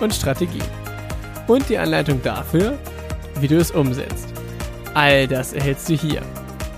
und 0.00 0.14
Strategien. 0.14 0.64
Und 1.46 1.68
die 1.68 1.78
Anleitung 1.78 2.20
dafür, 2.22 2.78
wie 3.40 3.48
du 3.48 3.56
es 3.56 3.70
umsetzt. 3.70 4.32
All 4.94 5.26
das 5.26 5.52
erhältst 5.52 5.88
du 5.88 5.94
hier 5.94 6.22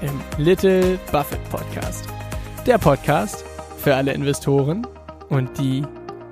im 0.01 0.21
Little 0.39 0.99
Buffett 1.11 1.43
Podcast. 1.51 2.07
Der 2.67 2.79
Podcast 2.79 3.45
für 3.79 3.95
alle 3.95 4.13
Investoren 4.13 4.87
und 5.29 5.59
die, 5.59 5.83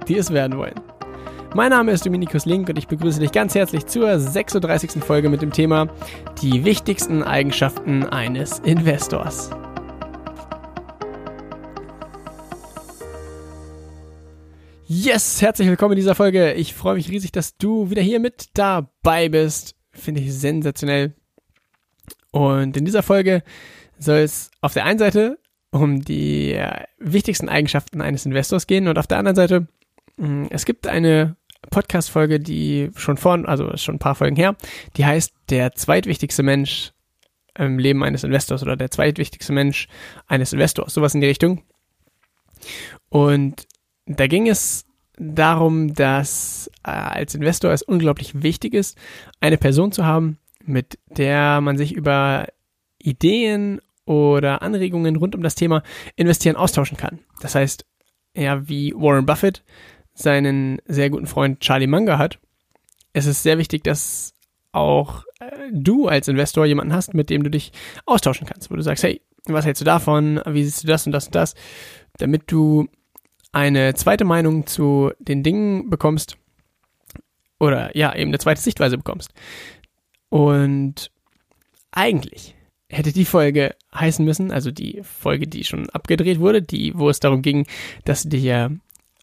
die 0.08 0.16
es 0.16 0.32
werden 0.32 0.56
wollen. 0.58 0.80
Mein 1.54 1.70
Name 1.70 1.92
ist 1.92 2.06
Dominikus 2.06 2.46
Link 2.46 2.68
und 2.70 2.78
ich 2.78 2.88
begrüße 2.88 3.20
dich 3.20 3.32
ganz 3.32 3.54
herzlich 3.54 3.84
zur 3.86 4.18
36. 4.18 5.02
Folge 5.04 5.28
mit 5.28 5.42
dem 5.42 5.52
Thema 5.52 5.88
Die 6.40 6.64
wichtigsten 6.64 7.22
Eigenschaften 7.22 8.04
eines 8.04 8.58
Investors. 8.60 9.50
Yes, 15.04 15.42
herzlich 15.42 15.66
willkommen 15.66 15.94
in 15.94 15.96
dieser 15.96 16.14
Folge. 16.14 16.52
Ich 16.52 16.74
freue 16.74 16.94
mich 16.94 17.10
riesig, 17.10 17.32
dass 17.32 17.56
du 17.56 17.90
wieder 17.90 18.02
hier 18.02 18.20
mit 18.20 18.50
dabei 18.54 19.28
bist. 19.28 19.74
Finde 19.90 20.20
ich 20.20 20.32
sensationell. 20.32 21.16
Und 22.30 22.76
in 22.76 22.84
dieser 22.84 23.02
Folge 23.02 23.42
soll 23.98 24.18
es 24.18 24.52
auf 24.60 24.74
der 24.74 24.84
einen 24.84 25.00
Seite 25.00 25.40
um 25.72 26.04
die 26.04 26.52
äh, 26.52 26.84
wichtigsten 26.98 27.48
Eigenschaften 27.48 28.00
eines 28.00 28.26
Investors 28.26 28.68
gehen 28.68 28.86
und 28.86 28.96
auf 28.96 29.08
der 29.08 29.18
anderen 29.18 29.34
Seite, 29.34 29.66
mh, 30.18 30.28
mm, 30.28 30.46
es 30.50 30.64
gibt 30.64 30.86
eine 30.86 31.34
Podcast-Folge, 31.72 32.38
die 32.38 32.92
schon 32.94 33.16
vor, 33.16 33.42
also 33.48 33.76
schon 33.78 33.96
ein 33.96 33.98
paar 33.98 34.14
Folgen 34.14 34.36
her, 34.36 34.54
die 34.96 35.04
heißt 35.04 35.34
Der 35.50 35.72
zweitwichtigste 35.72 36.44
Mensch 36.44 36.92
im 37.58 37.80
Leben 37.80 38.04
eines 38.04 38.22
Investors 38.22 38.62
oder 38.62 38.76
der 38.76 38.92
zweitwichtigste 38.92 39.52
Mensch 39.52 39.88
eines 40.28 40.52
Investors, 40.52 40.94
sowas 40.94 41.12
in 41.16 41.22
die 41.22 41.26
Richtung. 41.26 41.64
Und 43.08 43.66
da 44.06 44.28
ging 44.28 44.48
es 44.48 44.84
darum, 45.18 45.94
dass 45.94 46.70
äh, 46.84 46.90
als 46.90 47.34
Investor 47.34 47.72
es 47.72 47.82
unglaublich 47.82 48.42
wichtig 48.42 48.74
ist, 48.74 48.98
eine 49.40 49.58
Person 49.58 49.92
zu 49.92 50.04
haben, 50.04 50.38
mit 50.64 50.98
der 51.16 51.60
man 51.60 51.76
sich 51.76 51.92
über 51.92 52.46
Ideen 52.98 53.80
oder 54.04 54.62
Anregungen 54.62 55.16
rund 55.16 55.34
um 55.34 55.42
das 55.42 55.54
Thema 55.54 55.82
Investieren 56.16 56.56
austauschen 56.56 56.96
kann. 56.96 57.20
Das 57.40 57.54
heißt, 57.54 57.84
ja, 58.34 58.68
wie 58.68 58.94
Warren 58.94 59.26
Buffett 59.26 59.62
seinen 60.14 60.78
sehr 60.86 61.10
guten 61.10 61.26
Freund 61.26 61.60
Charlie 61.60 61.86
Munger 61.86 62.18
hat, 62.18 62.38
es 63.12 63.26
ist 63.26 63.42
sehr 63.42 63.58
wichtig, 63.58 63.84
dass 63.84 64.34
auch 64.72 65.24
äh, 65.40 65.68
du 65.70 66.08
als 66.08 66.28
Investor 66.28 66.64
jemanden 66.64 66.94
hast, 66.94 67.14
mit 67.14 67.30
dem 67.30 67.42
du 67.42 67.50
dich 67.50 67.72
austauschen 68.06 68.46
kannst, 68.46 68.70
wo 68.70 68.76
du 68.76 68.82
sagst, 68.82 69.04
hey, 69.04 69.20
was 69.46 69.66
hältst 69.66 69.80
du 69.80 69.84
davon? 69.84 70.40
Wie 70.46 70.64
siehst 70.64 70.84
du 70.84 70.88
das 70.88 71.06
und 71.06 71.12
das 71.12 71.26
und 71.26 71.34
das? 71.34 71.54
Damit 72.18 72.44
du 72.46 72.88
eine 73.52 73.94
zweite 73.94 74.24
Meinung 74.24 74.66
zu 74.66 75.12
den 75.18 75.42
Dingen 75.42 75.90
bekommst 75.90 76.36
oder 77.60 77.96
ja, 77.96 78.14
eben 78.14 78.30
eine 78.30 78.38
zweite 78.38 78.60
Sichtweise 78.60 78.96
bekommst. 78.96 79.32
Und 80.30 81.10
eigentlich 81.92 82.56
hätte 82.88 83.12
die 83.12 83.24
Folge 83.24 83.74
heißen 83.94 84.24
müssen, 84.24 84.50
also 84.50 84.70
die 84.70 85.00
Folge, 85.02 85.46
die 85.46 85.64
schon 85.64 85.88
abgedreht 85.90 86.40
wurde, 86.40 86.62
die, 86.62 86.92
wo 86.96 87.08
es 87.08 87.20
darum 87.20 87.42
ging, 87.42 87.66
dass 88.04 88.24
du 88.24 88.30
dir 88.30 88.78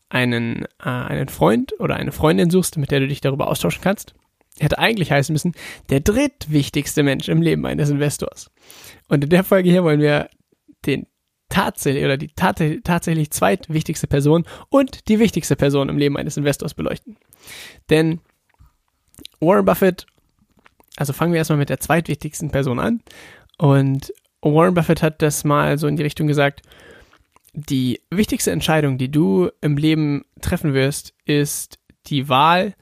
einen, 0.09 0.65
äh, 0.83 0.89
einen 0.89 1.29
Freund 1.29 1.79
oder 1.79 1.95
eine 1.95 2.11
Freundin 2.11 2.49
suchst, 2.49 2.77
mit 2.77 2.91
der 2.91 2.99
du 2.99 3.07
dich 3.07 3.21
darüber 3.21 3.47
austauschen 3.47 3.81
kannst, 3.81 4.15
hätte 4.59 4.79
eigentlich 4.79 5.11
heißen 5.11 5.33
müssen, 5.33 5.53
der 5.89 5.99
drittwichtigste 5.99 7.03
Mensch 7.03 7.29
im 7.29 7.41
Leben 7.41 7.65
eines 7.65 7.89
Investors. 7.89 8.51
Und 9.07 9.23
in 9.23 9.29
der 9.29 9.43
Folge 9.43 9.69
hier 9.69 9.83
wollen 9.83 10.01
wir 10.01 10.29
den 10.85 11.07
tatsächlich 11.49 12.05
oder 12.05 12.17
die 12.17 12.29
tat 12.29 12.61
tatsächlich 12.83 13.31
zweitwichtigste 13.31 14.07
Person 14.07 14.45
und 14.69 15.07
die 15.09 15.19
wichtigste 15.19 15.55
Person 15.55 15.89
im 15.89 15.97
Leben 15.97 16.17
eines 16.17 16.37
Investors 16.37 16.73
beleuchten. 16.73 17.17
Denn 17.89 18.21
Warren 19.41 19.65
Buffett, 19.65 20.05
also 20.95 21.13
fangen 21.13 21.33
wir 21.33 21.39
erstmal 21.39 21.57
mit 21.57 21.69
der 21.69 21.79
zweitwichtigsten 21.79 22.51
Person 22.51 22.79
an. 22.79 23.01
Und 23.57 24.13
Warren 24.41 24.73
Buffett 24.73 25.01
hat 25.01 25.21
das 25.21 25.43
mal 25.43 25.77
so 25.77 25.87
in 25.87 25.97
die 25.97 26.03
Richtung 26.03 26.27
gesagt, 26.27 26.61
die 27.53 28.01
wichtigste 28.09 28.51
Entscheidung, 28.51 28.97
die 28.97 29.11
du 29.11 29.49
im 29.61 29.77
Leben 29.77 30.25
treffen 30.41 30.73
wirst, 30.73 31.13
ist 31.25 31.79
die 32.05 32.29
Wahl 32.29 32.75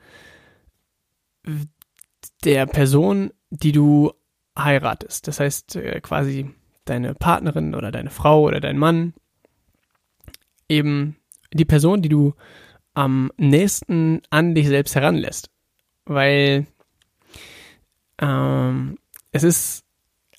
der 2.43 2.65
Person, 2.65 3.31
die 3.49 3.71
du 3.71 4.11
heiratest. 4.57 5.27
Das 5.27 5.39
heißt 5.39 5.77
äh, 5.77 6.01
quasi 6.01 6.53
deine 6.89 7.13
Partnerin 7.13 7.75
oder 7.75 7.91
deine 7.91 8.09
Frau 8.09 8.43
oder 8.43 8.59
dein 8.59 8.77
Mann, 8.77 9.13
eben 10.69 11.15
die 11.53 11.65
Person, 11.65 12.01
die 12.01 12.09
du 12.09 12.33
am 12.93 13.31
nächsten 13.37 14.21
an 14.29 14.55
dich 14.55 14.67
selbst 14.67 14.95
heranlässt. 14.95 15.49
Weil 16.05 16.65
ähm, 18.19 18.97
es 19.31 19.43
ist, 19.43 19.83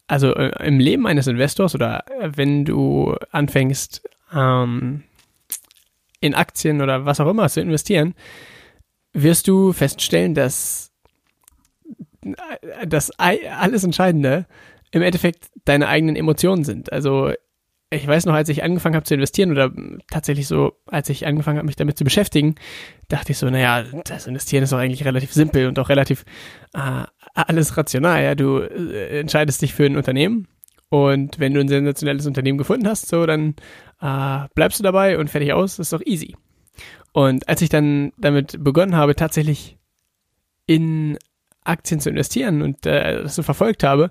also 0.07 0.35
äh, 0.35 0.67
im 0.67 0.81
Leben 0.81 1.07
eines 1.07 1.27
Investors 1.27 1.75
oder 1.75 2.05
äh, 2.21 2.31
wenn 2.35 2.65
du 2.65 3.15
anfängst, 3.31 4.03
ähm, 4.33 5.05
in 6.21 6.35
Aktien 6.35 6.81
oder 6.81 7.05
was 7.05 7.21
auch 7.21 7.29
immer 7.29 7.49
zu 7.49 7.61
investieren, 7.61 8.15
wirst 9.13 9.49
du 9.49 9.73
feststellen, 9.73 10.35
dass 10.35 10.93
äh, 12.23 12.87
das 12.87 13.11
alles 13.19 13.85
Entscheidende 13.85 14.47
im 14.91 15.03
Endeffekt 15.03 15.49
deine 15.65 15.89
eigenen 15.89 16.17
Emotionen 16.17 16.65
sind. 16.65 16.93
Also 16.93 17.33
ich 17.91 18.07
weiß 18.07 18.27
noch, 18.27 18.35
als 18.35 18.51
ich 18.51 18.63
angefangen 18.63 18.97
habe 18.97 19.07
zu 19.07 19.15
investieren 19.15 19.51
oder 19.51 19.73
tatsächlich 20.11 20.47
so, 20.47 20.73
als 20.87 21.09
ich 21.09 21.27
angefangen 21.27 21.57
habe, 21.59 21.67
mich 21.67 21.77
damit 21.77 21.97
zu 21.97 22.05
beschäftigen, 22.05 22.57
dachte 23.09 23.33
ich 23.33 23.39
so, 23.39 23.49
naja, 23.49 23.85
das 24.05 24.27
Investieren 24.27 24.65
ist 24.65 24.73
doch 24.73 24.79
eigentlich 24.79 25.07
relativ 25.07 25.33
simpel 25.33 25.67
und 25.67 25.79
auch 25.79 25.89
relativ 25.89 26.25
äh, 26.75 27.05
alles 27.35 27.77
rational. 27.77 28.23
Ja, 28.23 28.35
du 28.35 28.59
äh, 28.59 29.21
entscheidest 29.21 29.63
dich 29.63 29.73
für 29.73 29.87
ein 29.87 29.97
Unternehmen 29.97 30.49
und 30.91 31.39
wenn 31.39 31.55
du 31.55 31.61
ein 31.61 31.69
sensationelles 31.69 32.27
Unternehmen 32.27 32.59
gefunden 32.59 32.87
hast, 32.87 33.09
so 33.09 33.25
dann 33.25 33.55
äh, 34.03 34.49
bleibst 34.55 34.79
du 34.79 34.83
dabei 34.83 35.19
und 35.19 35.31
fertig 35.31 35.55
aus, 35.55 35.79
ist 35.79 35.93
doch 35.93 36.03
easy. 36.05 36.37
Und 37.13 37.49
als 37.49 37.63
ich 37.63 37.71
dann 37.71 38.13
damit 38.19 38.63
begonnen 38.63 38.97
habe, 38.97 39.15
tatsächlich 39.17 39.79
in 40.67 41.19
Aktien 41.65 42.01
zu 42.01 42.11
investieren 42.11 42.61
und 42.63 42.85
äh, 42.85 43.23
das 43.23 43.35
so 43.35 43.43
verfolgt 43.43 43.83
habe, 43.83 44.11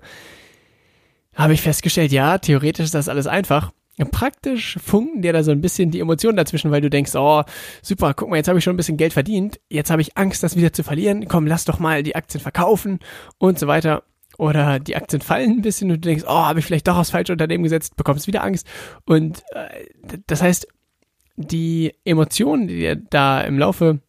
habe 1.38 1.54
ich 1.54 1.62
festgestellt, 1.62 2.12
ja, 2.12 2.40
theoretisch 2.40 2.86
ist 2.86 2.96
das 2.96 3.08
alles 3.08 3.28
einfach. 3.28 3.72
Praktisch 4.12 4.78
funken 4.84 5.22
dir 5.22 5.34
da 5.34 5.44
so 5.44 5.52
ein 5.52 5.62
bisschen 5.62 5.90
die 5.90 6.00
Emotionen 6.00 6.38
dazwischen, 6.38 6.70
weil 6.70 6.82
du 6.82 6.90
denkst, 6.90 7.16
oh, 7.16 7.44
super, 7.82 8.14
guck 8.14 8.30
mal, 8.30 8.36
jetzt 8.36 8.48
habe 8.48 8.60
ich 8.60 8.64
schon 8.64 8.74
ein 8.74 8.78
bisschen 8.78 8.98
Geld 8.98 9.14
verdient, 9.14 9.60
jetzt 9.70 9.90
habe 9.90 10.02
ich 10.02 10.18
Angst, 10.18 10.44
das 10.44 10.56
wieder 10.56 10.74
zu 10.74 10.84
verlieren, 10.84 11.28
komm, 11.28 11.48
lass 11.48 11.66
doch 11.66 11.80
mal 11.80 12.04
die 12.04 12.16
Aktien 12.16 12.42
verkaufen 12.42 13.00
und 13.38 13.58
so 13.58 13.68
weiter. 13.68 14.04
Oder 14.38 14.80
die 14.80 14.96
Aktien 14.96 15.22
fallen 15.22 15.52
ein 15.52 15.62
bisschen 15.62 15.90
und 15.90 16.06
du 16.06 16.10
denkst, 16.10 16.26
oh, 16.28 16.30
habe 16.30 16.60
ich 16.60 16.66
vielleicht 16.66 16.88
doch 16.88 16.98
aufs 16.98 17.10
falsche 17.10 17.32
Unternehmen 17.32 17.64
gesetzt, 17.64 17.96
bekommst 17.96 18.28
wieder 18.28 18.44
Angst. 18.44 18.68
Und 19.06 19.42
äh, 19.52 19.86
das 20.28 20.44
heißt, 20.44 20.68
die 21.38 21.94
Emotionen, 22.06 22.68
die 22.68 22.78
dir 22.78 22.96
da 22.96 23.42
im 23.42 23.58
Laufe 23.58 24.00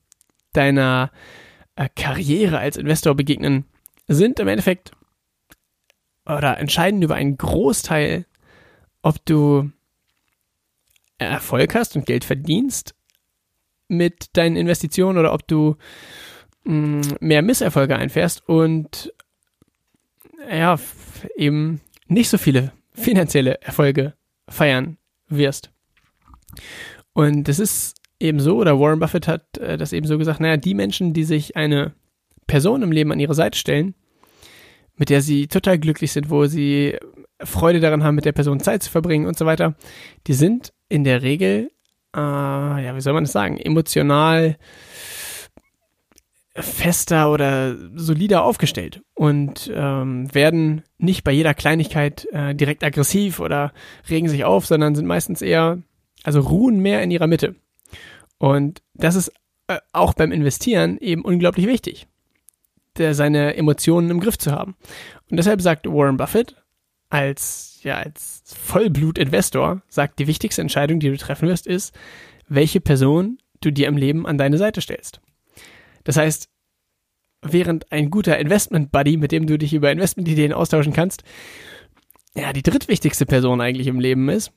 deiner 0.53 1.11
äh, 1.77 1.89
Karriere 1.97 2.59
als 2.59 2.77
Investor 2.77 3.15
begegnen, 3.15 3.65
sind 4.07 4.39
im 4.39 4.49
Endeffekt 4.49 4.93
oder 6.29 6.59
entscheiden 6.59 7.03
über 7.03 7.15
einen 7.15 7.37
Großteil, 7.37 8.27
ob 9.03 9.25
du 9.25 9.71
Erfolg 11.19 11.75
hast 11.75 11.97
und 11.97 12.07
Geld 12.07 12.25
verdienst 12.25 12.95
mit 13.89 14.37
deinen 14.37 14.57
Investitionen 14.57 15.19
oder 15.19 15.33
ob 15.33 15.49
du 15.49 15.77
mh, 16.65 16.75
mm, 16.75 17.01
mehr 17.21 17.43
Misserfolge 17.43 17.97
einfährst 17.97 18.49
und 18.49 19.13
ja, 20.51 20.79
eben 21.37 21.81
nicht 22.07 22.29
so 22.29 22.39
viele 22.39 22.73
finanzielle 22.93 23.61
Erfolge 23.63 24.15
feiern 24.49 24.99
wirst. 25.29 25.71
Und 27.13 27.49
das 27.49 27.59
ist 27.59 27.97
eben 28.21 28.41
so, 28.41 28.59
oder 28.59 28.79
Warren 28.79 29.01
Buffett 29.01 29.29
hat 29.29 29.59
äh, 29.59 29.77
das 29.77 29.93
eben 29.93 30.07
so 30.07 30.19
gesagt, 30.19 30.41
naja, 30.41 30.57
die 30.57 30.75
Menschen, 30.75 31.13
die 31.13 31.25
sich 31.25 31.57
eine 31.57 31.95
Person 32.47 32.83
im 32.83 32.93
Leben 32.93 33.13
an 33.13 33.21
ihre 33.21 33.35
Seite 33.35 33.59
stellen, 33.59 33.95
mit 34.99 35.11
der 35.11 35.23
sie 35.23 35.47
total 35.47 35.79
glücklich 35.79 36.13
sind, 36.13 36.31
wo 36.31 36.47
sie 36.47 36.99
Freude 37.41 37.81
daran 37.81 38.03
haben, 38.03 38.17
mit 38.17 38.25
der 38.25 38.33
Person 38.33 38.61
Zeit 38.61 38.83
zu 38.83 38.91
verbringen 38.91 39.27
und 39.27 39.39
so 39.39 39.47
weiter, 39.47 39.75
die 40.27 40.35
sind 40.35 40.73
in 40.89 41.05
der 41.05 41.23
Regel, 41.23 41.71
äh, 42.15 42.19
ja, 42.19 42.95
wie 42.95 43.01
soll 43.01 43.13
man 43.13 43.25
das 43.25 43.33
sagen, 43.33 43.57
emotional 43.57 44.57
fester 46.63 47.31
oder 47.31 47.77
solider 47.95 48.43
aufgestellt 48.45 49.03
und 49.15 49.71
ähm, 49.73 50.33
werden 50.35 50.83
nicht 50.99 51.23
bei 51.23 51.31
jeder 51.31 51.55
Kleinigkeit 51.55 52.27
äh, 52.33 52.55
direkt 52.55 52.83
aggressiv 52.83 53.39
oder 53.41 53.73
regen 54.11 54.29
sich 54.29 54.45
auf, 54.45 54.67
sondern 54.67 54.97
sind 54.97 55.07
meistens 55.07 55.41
eher, 55.41 55.79
also 56.25 56.41
ruhen 56.41 56.81
mehr 56.81 57.03
in 57.03 57.11
ihrer 57.11 57.29
Mitte. 57.29 57.55
Und 58.39 58.83
das 58.95 59.15
ist 59.15 59.33
äh, 59.69 59.79
auch 59.93 60.15
beim 60.15 60.33
Investieren 60.33 60.99
eben 60.99 61.23
unglaublich 61.23 61.67
wichtig, 61.67 62.09
der, 62.99 63.15
seine 63.15 63.57
Emotionen 63.57 64.11
im 64.11 64.21
Griff 64.21 64.39
zu 64.39 64.53
haben. 64.53 64.77
Und 65.31 65.37
deshalb 65.37 65.61
sagt 65.61 65.87
Warren 65.87 66.17
Buffett 66.17 66.57
als, 67.11 67.81
ja, 67.83 67.97
als 67.97 68.43
Vollblut-Investor, 68.45 69.83
sagt, 69.89 70.19
die 70.19 70.27
wichtigste 70.27 70.61
Entscheidung, 70.61 71.01
die 71.01 71.09
du 71.09 71.17
treffen 71.17 71.49
wirst, 71.49 71.67
ist, 71.67 71.95
welche 72.49 72.81
Person 72.81 73.39
du 73.61 73.71
dir 73.71 73.89
im 73.89 73.97
Leben 73.97 74.27
an 74.27 74.39
deine 74.39 74.59
Seite 74.59 74.81
stellst. 74.81 75.21
Das 76.05 76.17
heißt, 76.17 76.49
während 77.43 77.91
ein 77.93 78.11
guter 78.11 78.39
Investment-Buddy, 78.39 79.17
mit 79.17 79.33
dem 79.33 79.47
du 79.47 79.59
dich 79.59 79.75
über 79.75 79.91
Investment-Ideen 79.91 80.53
austauschen 80.53 80.93
kannst, 80.93 81.23
ja, 82.35 82.53
die 82.53 82.63
drittwichtigste 82.63 83.27
Person 83.27 83.61
eigentlich 83.61 83.87
im 83.87 84.01
Leben 84.01 84.29
ist, 84.29 84.53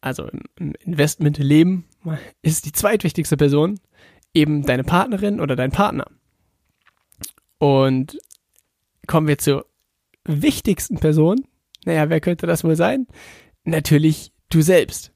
also 0.00 0.28
im 0.56 0.74
Investment-Leben, 0.80 1.84
ist 2.42 2.66
die 2.66 2.72
zweitwichtigste 2.72 3.36
Person 3.36 3.78
eben 4.34 4.62
deine 4.62 4.84
Partnerin 4.84 5.40
oder 5.40 5.56
dein 5.56 5.70
Partner. 5.70 6.06
Und 7.62 8.18
kommen 9.06 9.28
wir 9.28 9.38
zur 9.38 9.66
wichtigsten 10.24 10.98
Person. 10.98 11.46
Naja, 11.84 12.10
wer 12.10 12.20
könnte 12.20 12.48
das 12.48 12.64
wohl 12.64 12.74
sein? 12.74 13.06
Natürlich 13.62 14.32
du 14.48 14.62
selbst. 14.62 15.12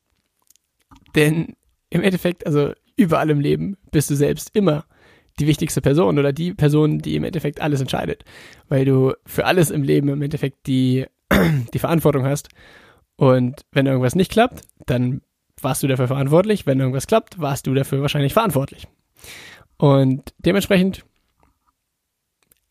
Denn 1.17 1.57
im 1.91 2.03
Endeffekt, 2.03 2.47
also 2.47 2.71
überall 2.97 3.31
im 3.31 3.41
Leben 3.41 3.77
bist 3.91 4.11
du 4.11 4.15
selbst 4.15 4.55
immer 4.55 4.85
die 5.41 5.49
wichtigste 5.49 5.81
Person 5.81 6.21
oder 6.21 6.33
die 6.33 6.55
Person, 6.55 7.01
die 7.01 7.17
im 7.17 7.25
Endeffekt 7.25 7.61
alles 7.61 7.81
entscheidet. 7.81 8.25
Weil 8.69 8.85
du 8.85 9.15
für 9.25 9.45
alles 9.45 9.73
im 9.73 9.83
Leben 9.83 10.09
im 10.09 10.23
Endeffekt 10.23 10.69
die, 10.69 11.07
die 11.75 11.81
Verantwortung 11.81 12.27
hast. 12.27 12.51
Und 13.17 13.63
wenn 13.73 13.87
irgendwas 13.87 14.15
nicht 14.15 14.31
klappt, 14.31 14.61
dann 14.87 15.21
warst 15.61 15.83
du 15.83 15.89
dafür 15.89 16.07
verantwortlich. 16.07 16.65
Wenn 16.65 16.79
irgendwas 16.79 17.09
klappt, 17.09 17.41
warst 17.41 17.67
du 17.67 17.75
dafür 17.75 18.03
wahrscheinlich 18.03 18.35
verantwortlich. 18.35 18.87
Und 19.79 20.33
dementsprechend 20.39 21.05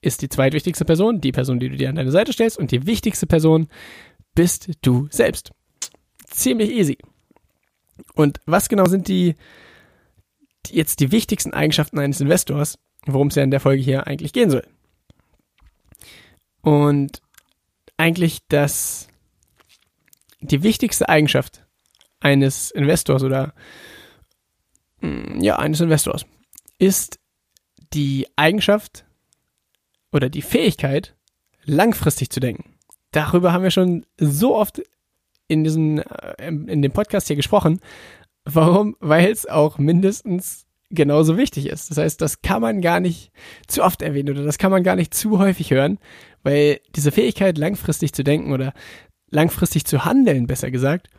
ist 0.06 0.22
die 0.22 0.30
zweitwichtigste 0.30 0.86
Person 0.86 1.20
die 1.20 1.32
Person, 1.32 1.60
die 1.60 1.70
du 1.70 1.78
dir 1.78 1.90
an 1.90 1.96
deine 1.96 2.12
Seite 2.12 2.32
stellst 2.32 2.58
und 2.58 2.72
die 2.72 2.86
wichtigste 2.86 3.26
Person 3.26 3.68
bist 4.36 4.70
du 4.82 5.08
selbst. 5.10 5.52
Ziemlich 6.28 6.72
easy. 6.72 6.98
Und 8.14 8.40
was 8.46 8.70
genau 8.70 8.86
sind 8.86 9.08
die 9.08 9.36
jetzt 10.70 11.00
die 11.00 11.12
wichtigsten 11.12 11.54
Eigenschaften 11.54 12.00
eines 12.00 12.22
Investors, 12.22 12.78
worum 13.06 13.28
es 13.28 13.36
ja 13.36 13.44
in 13.44 13.52
der 13.52 13.60
Folge 13.60 13.82
hier 13.82 14.08
eigentlich 14.08 14.34
gehen 14.34 14.50
soll? 14.50 14.68
Und 16.62 17.22
eigentlich 17.98 18.40
das 18.48 19.08
die 20.42 20.64
wichtigste 20.64 21.10
Eigenschaft 21.10 21.66
eines 22.20 22.72
Investors 22.72 23.24
oder 23.24 23.54
mm, 25.02 25.42
ja, 25.42 25.58
eines 25.58 25.82
Investors 25.82 26.26
ist 26.78 27.20
die 27.94 28.28
Eigenschaft 28.36 29.05
oder 30.16 30.30
die 30.30 30.42
Fähigkeit, 30.42 31.14
langfristig 31.66 32.30
zu 32.30 32.40
denken. 32.40 32.74
Darüber 33.12 33.52
haben 33.52 33.64
wir 33.64 33.72
schon 33.72 34.06
so 34.18 34.56
oft 34.56 34.82
in 35.50 35.66
diesem, 35.66 36.00
äh, 36.00 36.48
in 36.48 36.82
dem 36.82 36.94
Podcast 36.94 37.28
hier 37.28 37.36
gesprochen. 37.36 37.82
Warum? 38.46 38.96
Weil 39.02 39.30
es 39.30 39.46
auch 39.46 39.78
mindestens 39.78 40.68
genauso 40.90 41.36
wichtig 41.36 41.68
ist. 41.68 41.92
Das 41.92 41.98
heißt, 41.98 42.22
das 42.22 42.42
kann 42.42 42.62
man 42.62 42.80
gar 42.80 43.02
nicht 43.02 43.32
zu 43.68 43.84
oft 43.84 44.02
erwähnen 44.02 44.30
oder 44.30 44.46
das 44.46 44.58
kann 44.58 44.72
man 44.72 44.84
gar 44.84 44.96
nicht 44.96 45.14
zu 45.14 45.38
häufig 45.38 45.72
hören, 45.72 46.00
weil 46.44 46.80
diese 46.96 47.12
Fähigkeit, 47.12 47.58
langfristig 47.58 48.14
zu 48.14 48.24
denken 48.24 48.54
oder 48.54 48.74
langfristig 49.30 49.84
zu 49.84 50.06
handeln, 50.06 50.48
besser 50.48 50.72
gesagt, 50.72 51.10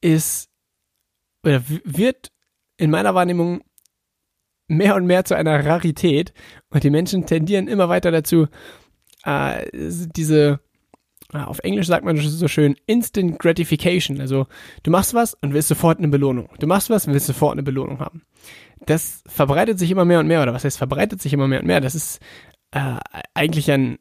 ist 0.00 0.48
oder 1.42 1.62
wird 1.66 2.30
in 2.76 2.90
meiner 2.90 3.16
Wahrnehmung 3.16 3.64
mehr 4.68 4.96
und 4.96 5.06
mehr 5.06 5.24
zu 5.24 5.36
einer 5.36 5.64
Rarität 5.64 6.32
und 6.70 6.84
die 6.84 6.90
Menschen 6.90 7.26
tendieren 7.26 7.68
immer 7.68 7.88
weiter 7.88 8.10
dazu, 8.10 8.48
äh, 9.24 9.66
diese, 9.72 10.60
äh, 11.32 11.38
auf 11.38 11.58
Englisch 11.60 11.86
sagt 11.86 12.04
man 12.04 12.16
so 12.16 12.48
schön, 12.48 12.76
Instant 12.86 13.38
Gratification. 13.38 14.20
Also 14.20 14.46
du 14.82 14.90
machst 14.90 15.14
was 15.14 15.34
und 15.34 15.54
willst 15.54 15.68
sofort 15.68 15.98
eine 15.98 16.08
Belohnung. 16.08 16.48
Du 16.58 16.66
machst 16.66 16.90
was 16.90 17.06
und 17.06 17.12
willst 17.12 17.26
sofort 17.26 17.52
eine 17.52 17.62
Belohnung 17.62 18.00
haben. 18.00 18.22
Das 18.86 19.22
verbreitet 19.26 19.78
sich 19.78 19.90
immer 19.90 20.04
mehr 20.04 20.20
und 20.20 20.26
mehr, 20.26 20.42
oder 20.42 20.52
was 20.52 20.64
heißt 20.64 20.78
verbreitet 20.78 21.22
sich 21.22 21.32
immer 21.32 21.48
mehr 21.48 21.60
und 21.60 21.66
mehr? 21.66 21.80
Das 21.80 21.94
ist 21.94 22.20
äh, 22.72 22.96
eigentlich 23.32 23.70
ein, 23.70 23.98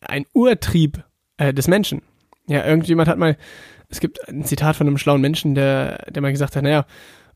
ein 0.00 0.26
Urtrieb 0.32 1.02
äh, 1.38 1.52
des 1.52 1.66
Menschen. 1.66 2.02
Ja, 2.46 2.64
irgendjemand 2.64 3.08
hat 3.08 3.18
mal, 3.18 3.36
es 3.88 4.00
gibt 4.00 4.28
ein 4.28 4.44
Zitat 4.44 4.76
von 4.76 4.86
einem 4.86 4.98
schlauen 4.98 5.20
Menschen, 5.20 5.54
der, 5.54 6.06
der 6.10 6.22
mal 6.22 6.30
gesagt 6.30 6.54
hat, 6.54 6.62
naja, 6.62 6.86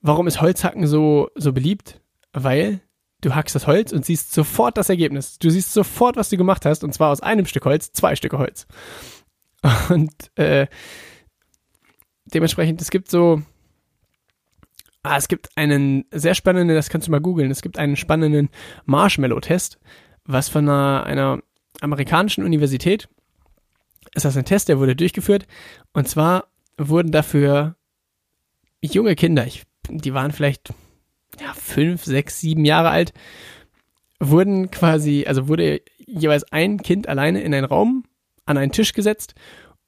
warum 0.00 0.26
ist 0.26 0.40
Holzhacken 0.40 0.86
so, 0.86 1.30
so 1.34 1.52
beliebt? 1.52 1.99
Weil 2.32 2.80
du 3.20 3.34
hackst 3.34 3.54
das 3.54 3.66
Holz 3.66 3.92
und 3.92 4.04
siehst 4.04 4.32
sofort 4.32 4.76
das 4.76 4.88
Ergebnis. 4.88 5.38
Du 5.38 5.50
siehst 5.50 5.72
sofort, 5.72 6.16
was 6.16 6.30
du 6.30 6.36
gemacht 6.36 6.64
hast, 6.64 6.84
und 6.84 6.92
zwar 6.92 7.10
aus 7.10 7.20
einem 7.20 7.46
Stück 7.46 7.64
Holz 7.64 7.92
zwei 7.92 8.16
Stücke 8.16 8.38
Holz. 8.38 8.66
Und 9.90 10.12
äh, 10.38 10.68
dementsprechend, 12.24 12.80
es 12.80 12.90
gibt 12.90 13.10
so, 13.10 13.42
ah, 15.02 15.18
es 15.18 15.28
gibt 15.28 15.50
einen 15.56 16.06
sehr 16.12 16.34
spannenden, 16.34 16.74
das 16.74 16.88
kannst 16.88 17.08
du 17.08 17.10
mal 17.10 17.20
googeln, 17.20 17.50
es 17.50 17.60
gibt 17.60 17.78
einen 17.78 17.96
spannenden 17.96 18.48
Marshmallow-Test, 18.86 19.78
was 20.24 20.48
von 20.48 20.66
einer, 20.66 21.04
einer 21.04 21.42
amerikanischen 21.82 22.42
Universität 22.42 23.08
ist 24.14 24.24
das 24.24 24.36
ein 24.36 24.44
Test, 24.44 24.68
der 24.68 24.78
wurde 24.78 24.96
durchgeführt. 24.96 25.46
Und 25.92 26.08
zwar 26.08 26.48
wurden 26.76 27.12
dafür 27.12 27.76
junge 28.80 29.14
Kinder, 29.14 29.46
ich, 29.46 29.64
die 29.88 30.14
waren 30.14 30.32
vielleicht 30.32 30.72
ja, 31.40 31.52
fünf, 31.54 32.04
sechs, 32.04 32.40
sieben 32.40 32.64
Jahre 32.64 32.90
alt, 32.90 33.12
wurden 34.18 34.70
quasi, 34.70 35.24
also 35.26 35.48
wurde 35.48 35.80
jeweils 36.06 36.44
ein 36.52 36.78
Kind 36.78 37.08
alleine 37.08 37.40
in 37.40 37.54
einen 37.54 37.64
Raum 37.64 38.04
an 38.44 38.58
einen 38.58 38.72
Tisch 38.72 38.92
gesetzt 38.92 39.34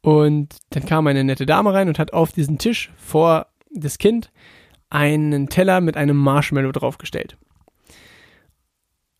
und 0.00 0.56
dann 0.70 0.86
kam 0.86 1.06
eine 1.06 1.24
nette 1.24 1.46
Dame 1.46 1.72
rein 1.72 1.88
und 1.88 1.98
hat 1.98 2.12
auf 2.12 2.32
diesen 2.32 2.58
Tisch 2.58 2.90
vor 2.96 3.46
das 3.70 3.98
Kind 3.98 4.30
einen 4.90 5.48
Teller 5.48 5.80
mit 5.80 5.96
einem 5.96 6.16
Marshmallow 6.16 6.72
draufgestellt. 6.72 7.36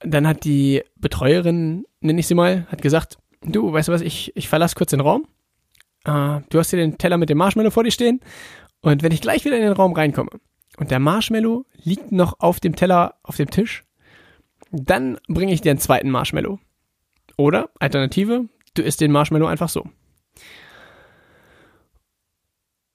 Dann 0.01 0.27
hat 0.27 0.45
die 0.45 0.83
Betreuerin, 0.97 1.85
nenne 2.01 2.21
ich 2.21 2.27
sie 2.27 2.35
mal, 2.35 2.67
hat 2.69 2.83
gesagt, 2.83 3.19
du, 3.43 3.73
weißt 3.73 3.89
du 3.89 3.93
was, 3.93 4.01
ich, 4.01 4.33
ich 4.37 4.49
verlasse 4.49 4.75
kurz 4.75 4.91
den 4.91 5.01
Raum. 5.01 5.27
Uh, 6.07 6.41
du 6.51 6.59
hast 6.59 6.71
hier 6.71 6.81
den 6.81 6.99
Teller 6.99 7.17
mit 7.17 7.31
dem 7.31 7.39
Marshmallow 7.39 7.71
vor 7.71 7.85
dir 7.85 7.93
stehen. 7.93 8.21
Und 8.81 9.05
wenn 9.05 9.13
ich 9.13 9.21
gleich 9.21 9.45
wieder 9.45 9.57
in 9.57 9.63
den 9.63 9.73
Raum 9.73 9.93
reinkomme 9.93 10.31
und 10.77 10.91
der 10.91 10.99
Marshmallow 10.99 11.67
liegt 11.83 12.13
noch 12.13 12.41
auf 12.41 12.61
dem 12.61 12.77
Teller, 12.77 13.15
auf 13.23 13.37
dem 13.37 13.51
Tisch, 13.51 13.85
dann 14.71 15.19
bringe 15.29 15.53
ich 15.53 15.61
dir 15.61 15.71
einen 15.71 15.81
zweiten 15.81 16.11
Marshmallow. 16.11 16.59
Oder, 17.37 17.71
Alternative, 17.79 18.49
du 18.75 18.83
isst 18.83 19.01
den 19.01 19.13
Marshmallow 19.13 19.47
einfach 19.47 19.69
so. 19.69 19.87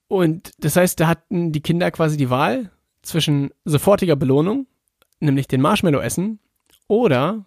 Und 0.08 0.52
das 0.58 0.76
heißt, 0.76 0.98
da 0.98 1.06
hatten 1.06 1.52
die 1.52 1.60
Kinder 1.60 1.90
quasi 1.90 2.16
die 2.16 2.30
Wahl 2.30 2.70
zwischen 3.02 3.50
sofortiger 3.64 4.16
Belohnung, 4.16 4.66
nämlich 5.20 5.46
den 5.48 5.60
Marshmallow 5.60 6.00
essen, 6.00 6.40
oder 6.88 7.44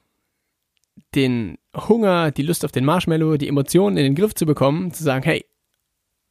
den 1.16 1.58
Hunger, 1.76 2.32
die 2.32 2.44
Lust 2.44 2.64
auf 2.64 2.72
den 2.72 2.86
Marshmallow, 2.86 3.38
die 3.38 3.48
Emotionen 3.48 3.98
in 3.98 4.04
den 4.04 4.16
Griff 4.16 4.36
zu 4.36 4.46
bekommen, 4.46 4.94
zu 4.94 5.04
sagen, 5.04 5.24
hey, 5.24 5.46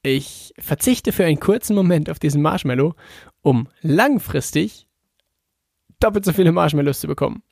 ich 0.03 0.55
verzichte 0.59 1.13
für 1.13 1.25
einen 1.25 1.41
kurzen 1.41 1.75
Moment 1.75 2.11
auf 2.11 2.19
diesen 2.19 2.43
Marshmallow, 2.43 2.95
um 3.43 3.69
langfristig 3.83 4.87
doppelt 6.01 6.25
so 6.25 6.33
viele 6.33 6.53
Marshmallows 6.53 7.01
zu 7.01 7.07
bekommen. 7.07 7.43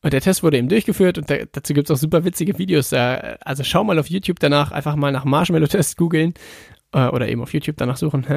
Und 0.00 0.12
der 0.12 0.20
Test 0.20 0.44
wurde 0.44 0.58
eben 0.58 0.68
durchgeführt 0.68 1.18
und 1.18 1.28
da, 1.28 1.38
dazu 1.50 1.74
gibt 1.74 1.90
es 1.90 1.96
auch 1.96 2.00
super 2.00 2.24
witzige 2.24 2.56
Videos. 2.56 2.92
also 2.92 3.64
schau 3.64 3.82
mal 3.82 3.98
auf 3.98 4.08
YouTube 4.08 4.38
danach, 4.38 4.70
einfach 4.70 4.94
mal 4.94 5.10
nach 5.10 5.24
Marshmallow-Test 5.24 5.96
googeln 5.96 6.34
äh, 6.92 7.08
oder 7.08 7.28
eben 7.28 7.42
auf 7.42 7.52
YouTube 7.52 7.76
danach 7.76 7.96
suchen 7.96 8.28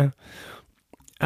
äh, 1.22 1.26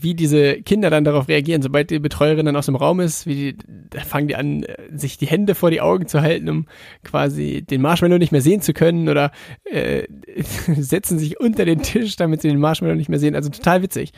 wie 0.00 0.14
diese 0.14 0.62
Kinder 0.62 0.88
dann 0.88 1.04
darauf 1.04 1.28
reagieren. 1.28 1.60
Sobald 1.60 1.90
die 1.90 1.98
Betreuerin 1.98 2.46
dann 2.46 2.56
aus 2.56 2.66
dem 2.66 2.76
Raum 2.76 3.00
ist, 3.00 3.26
wie 3.26 3.34
die, 3.34 3.56
da 3.90 4.00
fangen 4.00 4.28
die 4.28 4.36
an, 4.36 4.64
sich 4.94 5.18
die 5.18 5.26
Hände 5.26 5.54
vor 5.54 5.70
die 5.70 5.82
Augen 5.82 6.08
zu 6.08 6.22
halten, 6.22 6.48
um 6.48 6.66
quasi 7.04 7.62
den 7.62 7.82
Marshmallow 7.82 8.16
nicht 8.16 8.32
mehr 8.32 8.40
sehen 8.40 8.62
zu 8.62 8.72
können 8.72 9.08
oder 9.08 9.32
äh, 9.64 10.04
setzen 10.66 11.18
sich 11.18 11.38
unter 11.40 11.66
den 11.66 11.82
Tisch, 11.82 12.16
damit 12.16 12.40
sie 12.40 12.48
den 12.48 12.58
Marshmallow 12.58 12.94
nicht 12.94 13.10
mehr 13.10 13.18
sehen. 13.18 13.34
Also 13.34 13.50
total 13.50 13.82
witzig. 13.82 14.12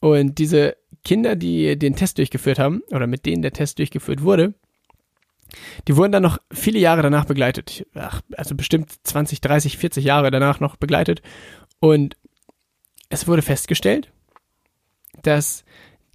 Und 0.00 0.36
diese 0.36 0.76
Kinder, 1.04 1.36
die 1.36 1.78
den 1.78 1.96
Test 1.96 2.18
durchgeführt 2.18 2.58
haben, 2.58 2.82
oder 2.90 3.06
mit 3.06 3.24
denen 3.24 3.40
der 3.40 3.52
Test 3.52 3.78
durchgeführt 3.78 4.22
wurde, 4.22 4.52
die 5.88 5.96
wurden 5.96 6.12
dann 6.12 6.22
noch 6.22 6.36
viele 6.52 6.78
Jahre 6.78 7.00
danach 7.00 7.24
begleitet. 7.24 7.86
Ach, 7.94 8.20
also 8.36 8.54
bestimmt 8.54 8.90
20, 9.04 9.40
30, 9.40 9.78
40 9.78 10.04
Jahre 10.04 10.30
danach 10.30 10.60
noch 10.60 10.76
begleitet. 10.76 11.22
Und 11.80 12.18
es 13.08 13.26
wurde 13.26 13.42
festgestellt, 13.42 14.10
dass 15.26 15.64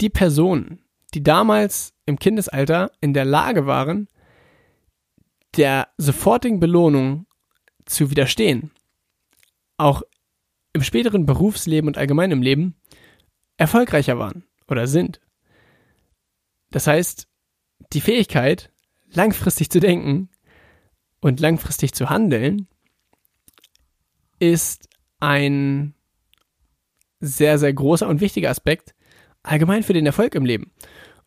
die 0.01 0.10
Personen, 0.10 0.84
die 1.13 1.24
damals 1.24 1.94
im 2.06 2.20
Kindesalter 2.20 2.92
in 3.01 3.13
der 3.13 3.25
Lage 3.25 3.66
waren, 3.66 4.08
der 5.58 5.89
sofortigen 5.98 6.60
Belohnung 6.60 7.25
zu 7.86 8.12
widerstehen, 8.12 8.72
auch 9.78 10.04
im 10.74 10.84
späteren 10.84 11.25
Berufsleben 11.25 11.88
und 11.88 11.98
allgemein 11.98 12.32
im 12.32 12.42
Leben 12.42 12.75
erfolgreicher 13.58 14.20
waren 14.20 14.44
oder 14.68 14.88
sind. 14.88 15.20
Das 16.72 16.86
heißt, 16.86 17.28
die 17.94 18.01
Fähigkeit, 18.01 18.72
langfristig 19.08 19.72
zu 19.72 19.80
denken 19.80 20.30
und 21.20 21.39
langfristig 21.39 21.94
zu 21.94 22.10
handeln, 22.10 22.68
ist 24.39 24.88
ein 25.20 25.96
sehr, 27.20 27.58
sehr 27.58 27.74
großer 27.74 28.08
und 28.08 28.22
wichtiger 28.22 28.50
Aspekt 28.50 28.96
allgemein 29.43 29.84
für 29.84 29.93
den 29.93 30.05
Erfolg 30.05 30.36
im 30.36 30.46
Leben. 30.46 30.72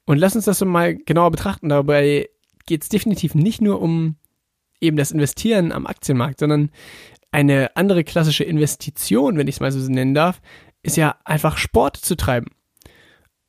Und 0.04 0.18
lass 0.18 0.36
uns 0.36 0.44
das 0.44 0.58
so 0.58 0.66
mal 0.66 0.96
genauer 0.96 1.30
betrachten. 1.30 1.68
Dabei 1.68 2.28
geht 2.66 2.82
es 2.82 2.88
definitiv 2.88 3.34
nicht 3.34 3.60
nur 3.60 3.80
um 3.80 4.16
eben 4.80 4.96
das 4.96 5.12
Investieren 5.12 5.72
am 5.72 5.86
Aktienmarkt, 5.86 6.40
sondern 6.40 6.70
eine 7.30 7.74
andere 7.76 8.04
klassische 8.04 8.44
Investition, 8.44 9.38
wenn 9.38 9.48
ich 9.48 9.56
es 9.56 9.60
mal 9.60 9.72
so 9.72 9.90
nennen 9.90 10.14
darf, 10.14 10.40
ist 10.82 10.96
ja 10.96 11.16
einfach 11.24 11.56
Sport 11.56 11.96
zu 11.96 12.16
treiben. 12.16 12.48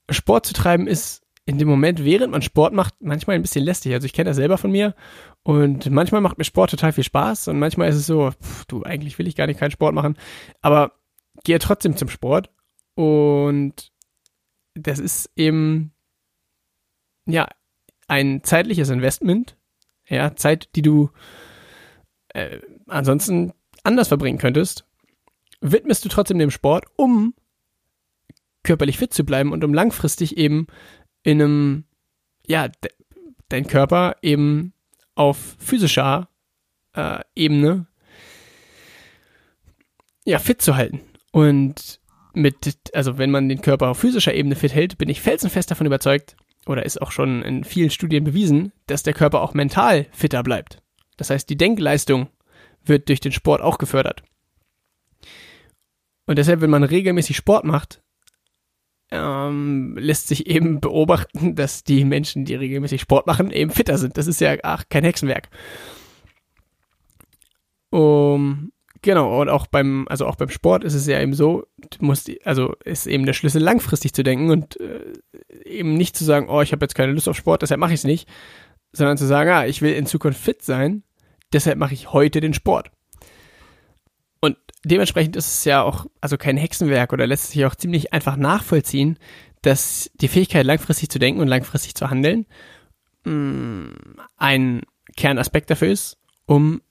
Sport 0.10 0.46
zu 0.46 0.54
treiben 0.54 0.88
ist 0.88 1.22
in 1.46 1.58
dem 1.58 1.68
Moment, 1.68 2.06
während 2.06 2.32
man 2.32 2.42
Sport 2.42 2.74
macht, 2.74 2.96
manchmal 3.02 3.36
ein 3.36 3.42
bisschen 3.42 3.66
lästig. 3.66 3.94
Also 3.94 4.06
ich 4.06 4.14
kenne 4.14 4.30
das 4.30 4.38
selber 4.38 4.58
von 4.58 4.72
mir 4.72 4.96
und 5.44 5.90
manchmal 5.90 6.22
macht 6.22 6.38
mir 6.38 6.46
Sport 6.46 6.72
total 6.72 6.94
viel 6.94 7.04
Spaß 7.04 7.50
und 7.50 7.60
manchmal 7.60 7.90
ist 7.90 7.96
es 7.96 8.06
so, 8.06 8.32
pff, 8.32 8.66
du, 8.66 8.84
eigentlich 8.84 9.20
will 9.20 9.28
ich 9.28 9.36
gar 9.36 9.48
nicht 9.48 9.60
keinen 9.60 9.72
Sport 9.72 9.94
machen, 9.94 10.18
aber 10.62 10.94
gehe 11.44 11.60
trotzdem 11.60 11.98
zum 11.98 12.08
Sport 12.08 12.50
und 12.96 13.92
das 14.76 15.00
ist 15.00 15.30
eben, 15.36 15.94
ja, 17.26 17.48
ein 18.08 18.44
zeitliches 18.44 18.90
Investment, 18.90 19.58
ja, 20.08 20.36
Zeit, 20.36 20.70
die 20.76 20.82
du 20.82 21.10
äh, 22.30 22.60
ansonsten 22.88 23.54
anders 23.84 24.10
verbringen 24.10 24.38
könntest, 24.38 24.86
widmest 25.62 26.04
du 26.04 26.10
trotzdem 26.10 26.40
dem 26.40 26.52
Sport, 26.52 26.86
um 26.96 27.34
körperlich 28.64 28.98
fit 28.98 29.14
zu 29.14 29.24
bleiben 29.24 29.52
und 29.52 29.64
um 29.64 29.74
langfristig 29.74 30.38
eben 30.38 30.68
in 31.24 31.42
einem, 31.42 31.84
ja, 32.46 32.68
de 32.68 32.92
dein 33.50 33.68
Körper 33.68 34.16
eben 34.24 34.74
auf 35.14 35.56
physischer 35.60 36.28
äh, 36.94 37.20
Ebene 37.36 37.86
ja, 40.26 40.40
fit 40.40 40.62
zu 40.62 40.76
halten. 40.76 41.02
Und 41.32 42.00
mit, 42.36 42.92
also 42.94 43.18
wenn 43.18 43.32
man 43.32 43.50
den 43.50 43.62
Körper 43.62 43.90
auf 43.90 44.00
physischer 44.00 44.34
Ebene 44.34 44.56
fit 44.56 44.74
hält, 44.74 44.98
bin 44.98 45.10
ich 45.10 45.22
felsenfest 45.22 45.72
davon 45.72 45.88
überzeugt, 45.88 46.36
oder 46.66 46.86
ist 46.86 47.02
auch 47.02 47.12
schon 47.12 47.42
in 47.44 47.64
vielen 47.64 47.90
Studien 47.90 48.24
bewiesen, 48.24 48.72
dass 48.88 49.04
der 49.04 49.14
Körper 49.14 49.42
auch 49.42 49.54
mental 49.54 50.08
fitter 50.12 50.44
bleibt. 50.44 50.82
Das 51.18 51.30
heißt, 51.30 51.50
die 51.50 51.58
Denkleistung 51.58 52.30
wird 52.84 53.10
durch 53.10 53.20
den 53.20 53.32
Sport 53.32 53.62
auch 53.62 53.78
gefördert. 53.78 54.24
Und 56.26 56.38
deshalb, 56.38 56.62
wenn 56.62 56.70
man 56.70 56.84
regelmäßig 56.84 57.36
Sport 57.36 57.66
macht, 57.66 58.02
ähm, 59.12 59.96
lässt 59.98 60.28
sich 60.28 60.48
eben 60.48 60.80
beobachten, 60.82 61.56
dass 61.56 61.84
die 61.84 62.06
Menschen, 62.06 62.46
die 62.46 62.56
regelmäßig 62.56 63.02
Sport 63.02 63.28
machen, 63.28 63.52
eben 63.52 63.72
fitter 63.72 63.98
sind. 63.98 64.18
Das 64.18 64.28
ist 64.28 64.42
ja 64.42 64.56
ach, 64.64 64.86
kein 64.90 65.04
Hexenwerk. 65.04 65.50
Um, 67.90 68.73
Genau, 69.04 69.42
und 69.42 69.50
auch 69.50 69.68
beim, 69.68 70.08
also 70.08 70.26
auch 70.26 70.38
beim 70.38 70.50
Sport 70.50 70.86
ist 70.86 70.94
es 70.94 71.06
ja 71.08 71.20
eben 71.20 71.34
so, 71.34 71.68
du 71.78 72.06
musst, 72.06 72.32
also 72.46 72.74
ist 72.86 73.06
eben 73.06 73.26
der 73.26 73.34
Schlüssel 73.34 73.62
langfristig 73.62 74.14
zu 74.14 74.24
denken 74.24 74.50
und 74.50 74.80
äh, 74.80 75.14
eben 75.66 75.96
nicht 75.96 76.16
zu 76.16 76.24
sagen, 76.24 76.48
oh, 76.50 76.62
ich 76.62 76.72
habe 76.72 76.86
jetzt 76.86 76.96
keine 76.96 77.12
Lust 77.12 77.28
auf 77.28 77.36
Sport, 77.36 77.62
deshalb 77.62 77.82
mache 77.82 77.92
ich 77.92 78.00
es 78.00 78.06
nicht, 78.06 78.30
sondern 78.94 79.18
zu 79.18 79.26
sagen, 79.26 79.50
ah, 79.50 79.66
ich 79.66 79.82
will 79.82 79.92
in 79.92 80.06
Zukunft 80.06 80.40
fit 80.40 80.62
sein, 80.62 81.04
deshalb 81.52 81.78
mache 81.78 81.94
ich 81.94 82.14
heute 82.14 82.40
den 82.40 82.54
Sport. 82.54 82.92
Und 84.40 84.56
dementsprechend 84.86 85.36
ist 85.36 85.48
es 85.48 85.66
ja 85.66 85.84
auch, 85.84 86.06
also 86.22 86.38
kein 86.38 86.56
Hexenwerk 86.56 87.12
oder 87.12 87.28
lässt 87.28 87.52
sich 87.52 87.66
auch 87.66 87.76
ziemlich 87.76 88.14
einfach 88.14 88.38
nachvollziehen, 88.38 89.20
dass 89.64 90.12
die 90.14 90.30
Fähigkeit, 90.30 90.66
langfristig 90.66 91.10
zu 91.10 91.20
denken 91.20 91.42
und 91.42 91.50
langfristig 91.50 91.94
zu 91.96 92.10
handeln, 92.10 92.46
mh, 93.26 93.34
mm, 93.34 93.96
ein 94.38 94.82
Kernaspekt 95.18 95.70
dafür 95.70 95.90
ist, 95.90 96.20
um 96.46 96.82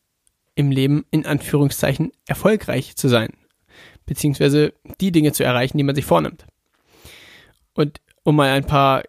im 0.63 0.71
Leben 0.71 1.05
in 1.11 1.27
Anführungszeichen 1.27 2.13
erfolgreich 2.27 2.97
zu 2.97 3.09
sein, 3.09 3.31
beziehungsweise 4.07 4.75
die 5.01 5.13
Dinge 5.13 5.33
zu 5.33 5.45
erreichen, 5.45 5.79
die 5.79 5.85
man 5.85 5.95
sich 5.95 6.05
vornimmt. 6.05 6.47
Und 7.75 8.01
um 8.25 8.37
mal 8.37 8.51
ein 8.51 8.65
paar, 8.65 9.03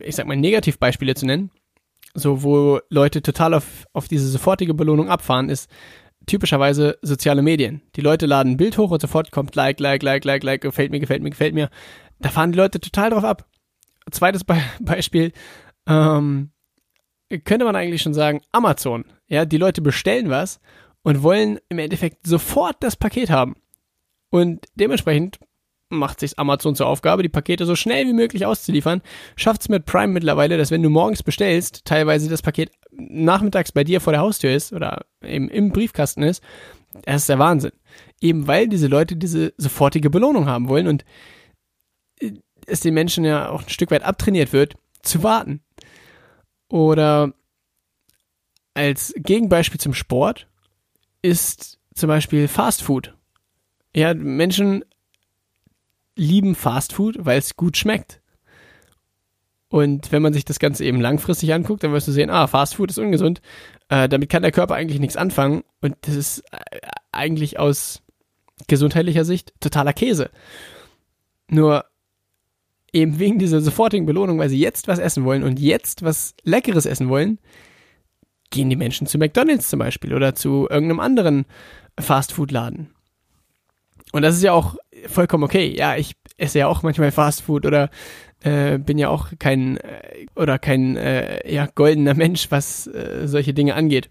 ich 0.00 0.16
sag 0.16 0.26
mal, 0.26 0.36
Negativbeispiele 0.36 1.14
zu 1.14 1.26
nennen, 1.26 1.50
so 2.14 2.42
wo 2.42 2.80
Leute 2.90 3.22
total 3.22 3.54
auf, 3.54 3.86
auf 3.92 4.08
diese 4.08 4.28
sofortige 4.28 4.74
Belohnung 4.74 5.08
abfahren, 5.08 5.48
ist 5.48 5.70
typischerweise 6.26 6.98
soziale 7.02 7.42
Medien. 7.42 7.82
Die 7.96 8.00
Leute 8.00 8.26
laden 8.26 8.52
ein 8.52 8.56
Bild 8.56 8.78
hoch 8.78 8.90
und 8.90 9.00
sofort 9.00 9.30
kommt 9.30 9.54
Like, 9.54 9.80
Like, 9.80 10.02
Like, 10.02 10.24
Like, 10.24 10.42
Like, 10.42 10.60
gefällt 10.62 10.90
mir, 10.90 11.00
gefällt 11.00 11.22
mir, 11.22 11.30
gefällt 11.30 11.54
mir. 11.54 11.70
Da 12.18 12.30
fahren 12.30 12.52
die 12.52 12.58
Leute 12.58 12.80
total 12.80 13.10
drauf 13.10 13.24
ab. 13.24 13.46
Zweites 14.10 14.44
Be 14.44 14.56
Beispiel, 14.80 15.32
ähm, 15.86 16.50
könnte 17.44 17.64
man 17.64 17.76
eigentlich 17.76 18.02
schon 18.02 18.14
sagen, 18.14 18.42
Amazon. 18.52 19.04
Ja, 19.26 19.44
die 19.44 19.56
Leute 19.56 19.82
bestellen 19.82 20.30
was 20.30 20.60
und 21.02 21.22
wollen 21.22 21.58
im 21.68 21.78
Endeffekt 21.78 22.26
sofort 22.26 22.76
das 22.80 22.96
Paket 22.96 23.30
haben. 23.30 23.56
Und 24.30 24.66
dementsprechend 24.74 25.38
macht 25.88 26.20
sich 26.20 26.38
Amazon 26.38 26.74
zur 26.74 26.86
Aufgabe, 26.86 27.22
die 27.22 27.28
Pakete 27.28 27.66
so 27.66 27.76
schnell 27.76 28.06
wie 28.06 28.12
möglich 28.12 28.46
auszuliefern. 28.46 29.02
Schafft 29.36 29.62
es 29.62 29.68
mit 29.68 29.86
Prime 29.86 30.12
mittlerweile, 30.12 30.56
dass 30.56 30.70
wenn 30.70 30.82
du 30.82 30.90
morgens 30.90 31.22
bestellst, 31.22 31.84
teilweise 31.84 32.28
das 32.28 32.42
Paket 32.42 32.70
nachmittags 32.90 33.72
bei 33.72 33.84
dir 33.84 34.00
vor 34.00 34.12
der 34.12 34.22
Haustür 34.22 34.52
ist 34.52 34.72
oder 34.72 35.04
eben 35.22 35.48
im 35.48 35.70
Briefkasten 35.70 36.22
ist. 36.22 36.42
Das 37.04 37.22
ist 37.22 37.28
der 37.28 37.38
Wahnsinn. 37.38 37.72
Eben 38.20 38.46
weil 38.46 38.68
diese 38.68 38.86
Leute 38.86 39.16
diese 39.16 39.52
sofortige 39.56 40.10
Belohnung 40.10 40.46
haben 40.46 40.68
wollen 40.68 40.86
und 40.86 41.04
es 42.66 42.80
den 42.80 42.94
Menschen 42.94 43.24
ja 43.24 43.50
auch 43.50 43.62
ein 43.62 43.68
Stück 43.68 43.90
weit 43.90 44.04
abtrainiert 44.04 44.52
wird, 44.52 44.74
zu 45.02 45.22
warten. 45.22 45.60
Oder 46.74 47.32
als 48.74 49.14
Gegenbeispiel 49.16 49.78
zum 49.78 49.94
Sport 49.94 50.48
ist 51.22 51.78
zum 51.94 52.08
Beispiel 52.08 52.48
Fast 52.48 52.82
Food. 52.82 53.14
Ja, 53.94 54.12
Menschen 54.12 54.84
lieben 56.16 56.56
Fast 56.56 56.92
Food, 56.92 57.14
weil 57.20 57.38
es 57.38 57.54
gut 57.54 57.76
schmeckt. 57.76 58.20
Und 59.68 60.10
wenn 60.10 60.20
man 60.20 60.32
sich 60.32 60.44
das 60.44 60.58
Ganze 60.58 60.84
eben 60.84 61.00
langfristig 61.00 61.54
anguckt, 61.54 61.84
dann 61.84 61.92
wirst 61.92 62.08
du 62.08 62.12
sehen, 62.12 62.28
ah, 62.28 62.48
Fast 62.48 62.74
Food 62.74 62.90
ist 62.90 62.98
ungesund. 62.98 63.40
Äh, 63.88 64.08
damit 64.08 64.28
kann 64.28 64.42
der 64.42 64.50
Körper 64.50 64.74
eigentlich 64.74 64.98
nichts 64.98 65.16
anfangen. 65.16 65.62
Und 65.80 65.94
das 66.00 66.16
ist 66.16 66.40
äh, 66.50 66.80
eigentlich 67.12 67.60
aus 67.60 68.02
gesundheitlicher 68.66 69.24
Sicht 69.24 69.54
totaler 69.60 69.92
Käse. 69.92 70.28
Nur 71.46 71.84
eben 72.94 73.18
wegen 73.18 73.38
dieser 73.38 73.60
sofortigen 73.60 74.06
Belohnung, 74.06 74.38
weil 74.38 74.48
sie 74.48 74.58
jetzt 74.58 74.88
was 74.88 74.98
essen 74.98 75.24
wollen 75.24 75.42
und 75.42 75.58
jetzt 75.58 76.02
was 76.02 76.34
Leckeres 76.44 76.86
essen 76.86 77.08
wollen, 77.08 77.38
gehen 78.50 78.70
die 78.70 78.76
Menschen 78.76 79.06
zu 79.06 79.18
McDonalds 79.18 79.68
zum 79.68 79.80
Beispiel 79.80 80.14
oder 80.14 80.34
zu 80.34 80.68
irgendeinem 80.70 81.00
anderen 81.00 81.44
Fastfood-Laden. 81.98 82.94
Und 84.12 84.22
das 84.22 84.36
ist 84.36 84.42
ja 84.42 84.52
auch 84.52 84.76
vollkommen 85.06 85.42
okay. 85.42 85.74
Ja, 85.76 85.96
ich 85.96 86.14
esse 86.36 86.60
ja 86.60 86.68
auch 86.68 86.82
manchmal 86.84 87.10
Fastfood 87.10 87.66
oder 87.66 87.90
äh, 88.44 88.78
bin 88.78 88.96
ja 88.96 89.08
auch 89.08 89.32
kein 89.38 89.76
äh, 89.78 90.26
oder 90.36 90.58
kein 90.58 90.96
äh, 90.96 91.52
ja, 91.52 91.66
goldener 91.66 92.14
Mensch, 92.14 92.50
was 92.50 92.86
äh, 92.86 93.22
solche 93.26 93.54
Dinge 93.54 93.74
angeht. 93.74 94.08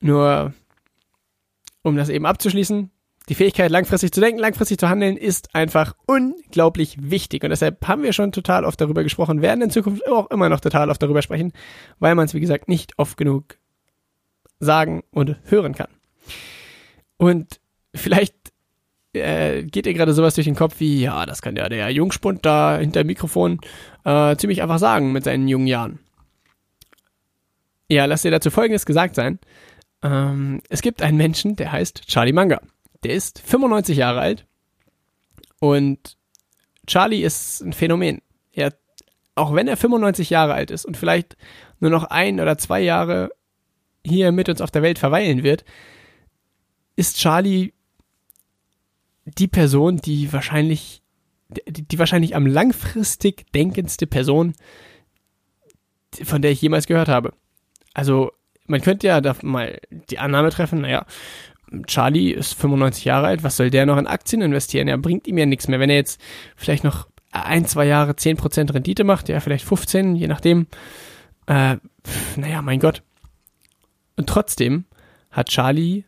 Nur 0.00 0.52
um 1.82 1.96
das 1.96 2.08
eben 2.08 2.26
abzuschließen, 2.26 2.90
die 3.28 3.34
Fähigkeit, 3.34 3.70
langfristig 3.70 4.12
zu 4.12 4.20
denken, 4.20 4.40
langfristig 4.40 4.78
zu 4.78 4.88
handeln, 4.88 5.16
ist 5.16 5.54
einfach 5.54 5.94
unglaublich 6.06 6.96
wichtig. 6.98 7.44
Und 7.44 7.50
deshalb 7.50 7.86
haben 7.86 8.02
wir 8.02 8.12
schon 8.12 8.32
total 8.32 8.64
oft 8.64 8.80
darüber 8.80 9.02
gesprochen, 9.02 9.42
werden 9.42 9.62
in 9.62 9.70
Zukunft 9.70 10.06
auch 10.08 10.30
immer 10.30 10.48
noch 10.48 10.60
total 10.60 10.90
oft 10.90 11.02
darüber 11.02 11.22
sprechen, 11.22 11.52
weil 11.98 12.14
man 12.14 12.26
es, 12.26 12.34
wie 12.34 12.40
gesagt, 12.40 12.68
nicht 12.68 12.98
oft 12.98 13.16
genug 13.16 13.58
sagen 14.60 15.02
und 15.10 15.36
hören 15.44 15.74
kann. 15.74 15.88
Und 17.18 17.60
vielleicht 17.94 18.34
äh, 19.12 19.62
geht 19.64 19.86
dir 19.86 19.94
gerade 19.94 20.14
sowas 20.14 20.34
durch 20.34 20.46
den 20.46 20.56
Kopf 20.56 20.80
wie, 20.80 21.02
ja, 21.02 21.26
das 21.26 21.42
kann 21.42 21.56
ja 21.56 21.68
der 21.68 21.90
Jungspund 21.90 22.46
da 22.46 22.78
hinter 22.78 23.02
dem 23.02 23.08
Mikrofon 23.08 23.60
äh, 24.04 24.36
ziemlich 24.36 24.62
einfach 24.62 24.78
sagen 24.78 25.12
mit 25.12 25.24
seinen 25.24 25.48
jungen 25.48 25.66
Jahren. 25.66 25.98
Ja, 27.90 28.04
lass 28.04 28.22
dir 28.22 28.30
dazu 28.30 28.50
Folgendes 28.50 28.86
gesagt 28.86 29.14
sein. 29.14 29.38
Ähm, 30.02 30.60
es 30.68 30.82
gibt 30.82 31.02
einen 31.02 31.16
Menschen, 31.16 31.56
der 31.56 31.72
heißt 31.72 32.06
Charlie 32.06 32.32
Manga. 32.32 32.60
Der 33.04 33.14
ist 33.14 33.40
95 33.40 33.96
Jahre 33.96 34.20
alt 34.20 34.46
und 35.60 36.16
Charlie 36.86 37.22
ist 37.22 37.60
ein 37.60 37.72
Phänomen. 37.72 38.22
Er, 38.52 38.74
auch 39.34 39.54
wenn 39.54 39.68
er 39.68 39.76
95 39.76 40.30
Jahre 40.30 40.54
alt 40.54 40.70
ist 40.70 40.84
und 40.84 40.96
vielleicht 40.96 41.36
nur 41.80 41.90
noch 41.90 42.04
ein 42.04 42.40
oder 42.40 42.58
zwei 42.58 42.80
Jahre 42.80 43.30
hier 44.04 44.32
mit 44.32 44.48
uns 44.48 44.60
auf 44.60 44.70
der 44.70 44.82
Welt 44.82 44.98
verweilen 44.98 45.42
wird, 45.42 45.64
ist 46.96 47.18
Charlie 47.18 47.72
die 49.24 49.48
Person, 49.48 49.98
die 49.98 50.32
wahrscheinlich 50.32 51.02
die, 51.48 51.82
die 51.82 51.98
wahrscheinlich 51.98 52.36
am 52.36 52.46
langfristig 52.46 53.50
denkendste 53.52 54.06
Person, 54.06 54.54
von 56.22 56.42
der 56.42 56.50
ich 56.50 56.62
jemals 56.62 56.86
gehört 56.86 57.08
habe. 57.08 57.32
Also, 57.94 58.32
man 58.66 58.82
könnte 58.82 59.06
ja 59.06 59.20
da 59.20 59.34
mal 59.42 59.80
die 59.90 60.18
Annahme 60.18 60.50
treffen, 60.50 60.82
naja, 60.82 61.06
Charlie 61.86 62.30
ist 62.30 62.54
95 62.54 63.04
Jahre 63.04 63.26
alt, 63.26 63.42
was 63.42 63.56
soll 63.56 63.70
der 63.70 63.86
noch 63.86 63.98
in 63.98 64.06
Aktien 64.06 64.42
investieren? 64.42 64.88
Er 64.88 64.98
bringt 64.98 65.26
ihm 65.26 65.38
ja 65.38 65.46
nichts 65.46 65.68
mehr. 65.68 65.80
Wenn 65.80 65.90
er 65.90 65.96
jetzt 65.96 66.20
vielleicht 66.56 66.84
noch 66.84 67.08
ein, 67.30 67.66
zwei 67.66 67.86
Jahre 67.86 68.12
10% 68.12 68.72
Rendite 68.72 69.04
macht, 69.04 69.28
ja, 69.28 69.40
vielleicht 69.40 69.64
15, 69.64 70.16
je 70.16 70.28
nachdem, 70.28 70.66
äh, 71.46 71.76
naja, 72.36 72.62
mein 72.62 72.80
Gott. 72.80 73.02
Und 74.16 74.28
trotzdem 74.28 74.84
hat 75.30 75.48
Charlie 75.48 76.04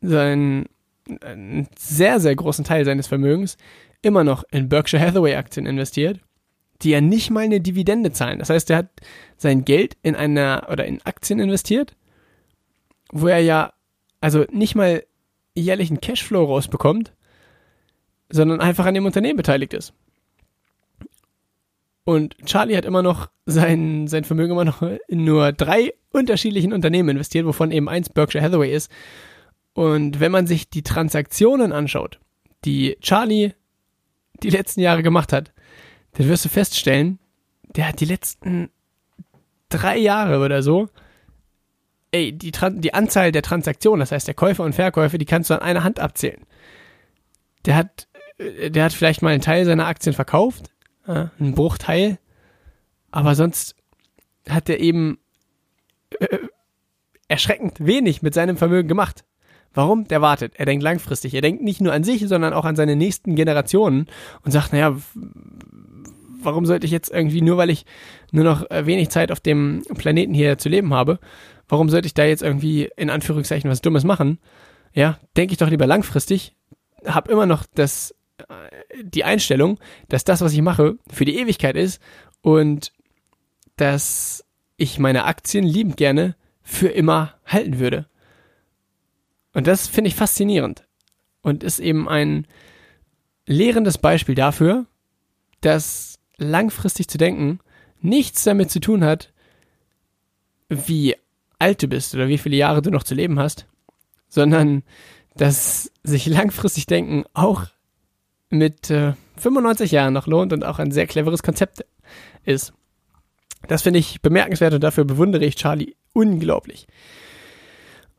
seinen 0.00 0.66
einen 1.20 1.68
sehr, 1.76 2.20
sehr 2.20 2.34
großen 2.34 2.64
Teil 2.64 2.84
seines 2.84 3.06
Vermögens 3.06 3.56
immer 4.02 4.24
noch 4.24 4.44
in 4.50 4.68
Berkshire 4.68 5.02
Hathaway 5.02 5.34
Aktien 5.34 5.66
investiert, 5.66 6.20
die 6.82 6.90
ja 6.90 7.00
nicht 7.00 7.30
mal 7.30 7.44
eine 7.44 7.60
Dividende 7.60 8.12
zahlen. 8.12 8.38
Das 8.38 8.50
heißt, 8.50 8.70
er 8.70 8.78
hat 8.78 8.90
sein 9.36 9.64
Geld 9.64 9.96
in 10.02 10.16
einer 10.16 10.68
oder 10.70 10.84
in 10.84 11.00
Aktien 11.04 11.38
investiert, 11.38 11.96
wo 13.12 13.28
er 13.28 13.40
ja 13.40 13.72
also 14.22 14.46
nicht 14.50 14.74
mal 14.74 15.04
jährlichen 15.54 16.00
Cashflow 16.00 16.44
rausbekommt, 16.44 17.12
sondern 18.30 18.60
einfach 18.60 18.86
an 18.86 18.94
dem 18.94 19.04
Unternehmen 19.04 19.36
beteiligt 19.36 19.74
ist. 19.74 19.92
Und 22.04 22.36
Charlie 22.46 22.76
hat 22.76 22.84
immer 22.84 23.02
noch 23.02 23.28
sein, 23.46 24.08
sein 24.08 24.24
Vermögen 24.24 24.52
immer 24.52 24.64
noch 24.64 24.82
in 24.82 25.24
nur 25.24 25.52
drei 25.52 25.92
unterschiedlichen 26.10 26.72
Unternehmen 26.72 27.10
investiert, 27.10 27.46
wovon 27.46 27.70
eben 27.70 27.88
eins 27.88 28.08
Berkshire 28.08 28.42
Hathaway 28.42 28.72
ist. 28.72 28.90
Und 29.74 30.20
wenn 30.20 30.32
man 30.32 30.46
sich 30.46 30.70
die 30.70 30.82
Transaktionen 30.82 31.72
anschaut, 31.72 32.18
die 32.64 32.96
Charlie 33.00 33.52
die 34.42 34.50
letzten 34.50 34.80
Jahre 34.80 35.02
gemacht 35.02 35.32
hat, 35.32 35.52
dann 36.12 36.28
wirst 36.28 36.44
du 36.44 36.48
feststellen, 36.48 37.18
der 37.76 37.88
hat 37.88 38.00
die 38.00 38.04
letzten 38.04 38.70
drei 39.68 39.98
Jahre 39.98 40.44
oder 40.44 40.62
so, 40.62 40.88
ey, 42.12 42.32
die, 42.32 42.52
die 42.52 42.94
Anzahl 42.94 43.32
der 43.32 43.42
Transaktionen, 43.42 44.00
das 44.00 44.12
heißt 44.12 44.28
der 44.28 44.34
Käufer 44.34 44.64
und 44.64 44.74
Verkäufer, 44.74 45.18
die 45.18 45.24
kannst 45.24 45.50
du 45.50 45.54
an 45.54 45.60
einer 45.60 45.82
Hand 45.82 45.98
abzählen. 45.98 46.42
Der 47.64 47.74
hat, 47.74 48.06
äh, 48.38 48.70
der 48.70 48.84
hat 48.84 48.92
vielleicht 48.92 49.22
mal 49.22 49.32
einen 49.32 49.42
Teil 49.42 49.64
seiner 49.64 49.86
Aktien 49.86 50.14
verkauft, 50.14 50.70
äh, 51.06 51.26
einen 51.40 51.54
Bruchteil, 51.54 52.18
aber 53.10 53.34
sonst 53.34 53.74
hat 54.48 54.68
er 54.68 54.78
eben 54.80 55.18
äh, 56.20 56.38
erschreckend 57.28 57.84
wenig 57.84 58.22
mit 58.22 58.34
seinem 58.34 58.56
Vermögen 58.56 58.88
gemacht. 58.88 59.24
Warum? 59.74 60.04
Der 60.04 60.20
wartet. 60.20 60.52
Er 60.56 60.66
denkt 60.66 60.82
langfristig. 60.82 61.32
Er 61.32 61.40
denkt 61.40 61.62
nicht 61.62 61.80
nur 61.80 61.94
an 61.94 62.04
sich, 62.04 62.28
sondern 62.28 62.52
auch 62.52 62.66
an 62.66 62.76
seine 62.76 62.94
nächsten 62.94 63.34
Generationen 63.36 64.06
und 64.44 64.50
sagt, 64.50 64.74
naja, 64.74 64.94
warum 66.42 66.66
sollte 66.66 66.84
ich 66.84 66.92
jetzt 66.92 67.10
irgendwie, 67.10 67.40
nur 67.40 67.56
weil 67.56 67.70
ich 67.70 67.86
nur 68.32 68.44
noch 68.44 68.70
äh, 68.70 68.84
wenig 68.84 69.08
Zeit 69.08 69.32
auf 69.32 69.40
dem 69.40 69.82
Planeten 69.96 70.34
hier 70.34 70.58
zu 70.58 70.68
leben 70.68 70.92
habe, 70.92 71.18
warum 71.72 71.88
sollte 71.88 72.06
ich 72.06 72.12
da 72.12 72.26
jetzt 72.26 72.42
irgendwie 72.42 72.90
in 72.98 73.08
Anführungszeichen 73.08 73.70
was 73.70 73.80
Dummes 73.80 74.04
machen? 74.04 74.38
Ja, 74.92 75.18
denke 75.38 75.52
ich 75.52 75.58
doch 75.58 75.70
lieber 75.70 75.86
langfristig, 75.86 76.54
hab 77.06 77.30
immer 77.30 77.46
noch 77.46 77.64
das, 77.74 78.14
äh, 78.36 79.02
die 79.02 79.24
Einstellung, 79.24 79.80
dass 80.10 80.22
das, 80.22 80.42
was 80.42 80.52
ich 80.52 80.60
mache, 80.60 80.98
für 81.10 81.24
die 81.24 81.38
Ewigkeit 81.38 81.76
ist 81.76 81.98
und 82.42 82.92
dass 83.76 84.44
ich 84.76 84.98
meine 84.98 85.24
Aktien 85.24 85.64
liebend 85.64 85.96
gerne 85.96 86.36
für 86.60 86.88
immer 86.88 87.36
halten 87.46 87.78
würde. 87.78 88.04
Und 89.54 89.66
das 89.66 89.88
finde 89.88 90.08
ich 90.08 90.14
faszinierend 90.14 90.86
und 91.40 91.64
ist 91.64 91.78
eben 91.78 92.06
ein 92.06 92.46
lehrendes 93.46 93.96
Beispiel 93.96 94.34
dafür, 94.34 94.84
dass 95.62 96.18
langfristig 96.36 97.08
zu 97.08 97.16
denken 97.16 97.60
nichts 98.02 98.44
damit 98.44 98.70
zu 98.70 98.78
tun 98.78 99.02
hat, 99.02 99.32
wie 100.68 101.16
alt 101.62 101.82
du 101.82 101.86
bist 101.86 102.14
oder 102.14 102.28
wie 102.28 102.38
viele 102.38 102.56
Jahre 102.56 102.82
du 102.82 102.90
noch 102.90 103.04
zu 103.04 103.14
leben 103.14 103.38
hast, 103.38 103.66
sondern 104.28 104.82
dass 105.36 105.90
sich 106.02 106.26
langfristig 106.26 106.86
denken 106.86 107.24
auch 107.32 107.66
mit 108.50 108.90
äh, 108.90 109.14
95 109.38 109.92
Jahren 109.92 110.12
noch 110.12 110.26
lohnt 110.26 110.52
und 110.52 110.64
auch 110.64 110.78
ein 110.78 110.90
sehr 110.90 111.06
cleveres 111.06 111.42
Konzept 111.42 111.84
ist. 112.44 112.74
Das 113.68 113.82
finde 113.82 114.00
ich 114.00 114.20
bemerkenswert 114.20 114.74
und 114.74 114.82
dafür 114.82 115.04
bewundere 115.04 115.44
ich 115.44 115.56
Charlie 115.56 115.94
unglaublich. 116.12 116.86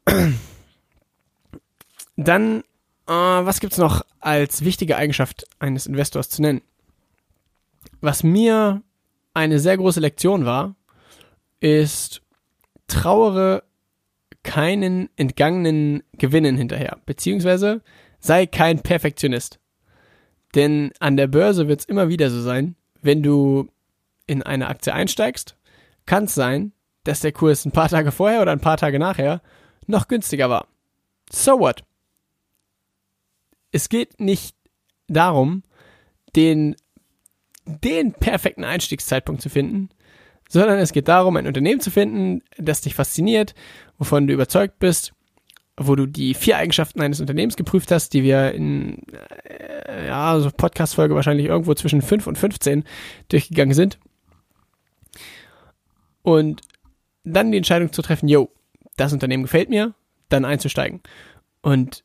Dann, 2.15 2.59
äh, 3.07 3.11
was 3.11 3.59
gibt's 3.59 3.77
noch 3.77 4.05
als 4.19 4.63
wichtige 4.63 4.97
Eigenschaft 4.97 5.45
eines 5.59 5.85
Investors 5.85 6.29
zu 6.29 6.41
nennen? 6.41 6.61
Was 8.01 8.23
mir 8.23 8.81
eine 9.33 9.59
sehr 9.59 9.77
große 9.77 9.99
Lektion 9.99 10.45
war, 10.45 10.75
ist, 11.59 12.21
trauere 12.93 13.63
keinen 14.43 15.09
entgangenen 15.15 16.03
Gewinnen 16.17 16.57
hinterher, 16.57 16.99
beziehungsweise 17.05 17.81
sei 18.19 18.45
kein 18.45 18.79
Perfektionist. 18.79 19.59
Denn 20.55 20.91
an 20.99 21.17
der 21.17 21.27
Börse 21.27 21.67
wird 21.67 21.81
es 21.81 21.85
immer 21.85 22.09
wieder 22.09 22.29
so 22.29 22.41
sein, 22.41 22.75
wenn 23.01 23.23
du 23.23 23.69
in 24.27 24.43
eine 24.43 24.67
Aktie 24.67 24.93
einsteigst, 24.93 25.57
kann 26.05 26.25
es 26.25 26.35
sein, 26.35 26.73
dass 27.03 27.21
der 27.21 27.31
Kurs 27.31 27.65
ein 27.65 27.71
paar 27.71 27.89
Tage 27.89 28.11
vorher 28.11 28.41
oder 28.41 28.51
ein 28.51 28.59
paar 28.59 28.77
Tage 28.77 28.99
nachher 28.99 29.41
noch 29.87 30.07
günstiger 30.07 30.49
war. 30.49 30.67
So 31.29 31.59
what? 31.59 31.83
es 33.73 33.89
geht 33.89 34.21
nicht 34.21 34.55
darum, 35.07 35.63
den, 36.37 36.75
den 37.65 38.13
perfekten 38.13 38.63
Einstiegszeitpunkt 38.63 39.41
zu 39.41 39.49
finden, 39.49 39.89
sondern 40.49 40.79
es 40.79 40.93
geht 40.93 41.07
darum, 41.07 41.35
ein 41.37 41.47
Unternehmen 41.47 41.79
zu 41.79 41.91
finden, 41.91 42.41
das 42.57 42.81
dich 42.81 42.95
fasziniert, 42.95 43.55
wovon 43.97 44.27
du 44.27 44.33
überzeugt 44.33 44.79
bist, 44.79 45.13
wo 45.77 45.95
du 45.95 46.05
die 46.05 46.33
vier 46.33 46.57
Eigenschaften 46.57 47.01
eines 47.01 47.19
Unternehmens 47.19 47.55
geprüft 47.55 47.91
hast, 47.91 48.13
die 48.13 48.23
wir 48.23 48.51
in 48.51 49.01
äh, 49.87 50.07
ja, 50.07 50.39
so 50.39 50.51
Podcast-Folge 50.51 51.15
wahrscheinlich 51.15 51.47
irgendwo 51.47 51.73
zwischen 51.73 52.01
5 52.01 52.27
und 52.27 52.37
15 52.37 52.83
durchgegangen 53.29 53.73
sind. 53.73 53.97
Und 56.21 56.61
dann 57.23 57.51
die 57.51 57.57
Entscheidung 57.57 57.91
zu 57.91 58.01
treffen, 58.01 58.27
yo, 58.27 58.49
das 58.97 59.13
Unternehmen 59.13 59.43
gefällt 59.43 59.69
mir, 59.69 59.93
dann 60.29 60.45
einzusteigen. 60.45 61.01
Und 61.61 62.03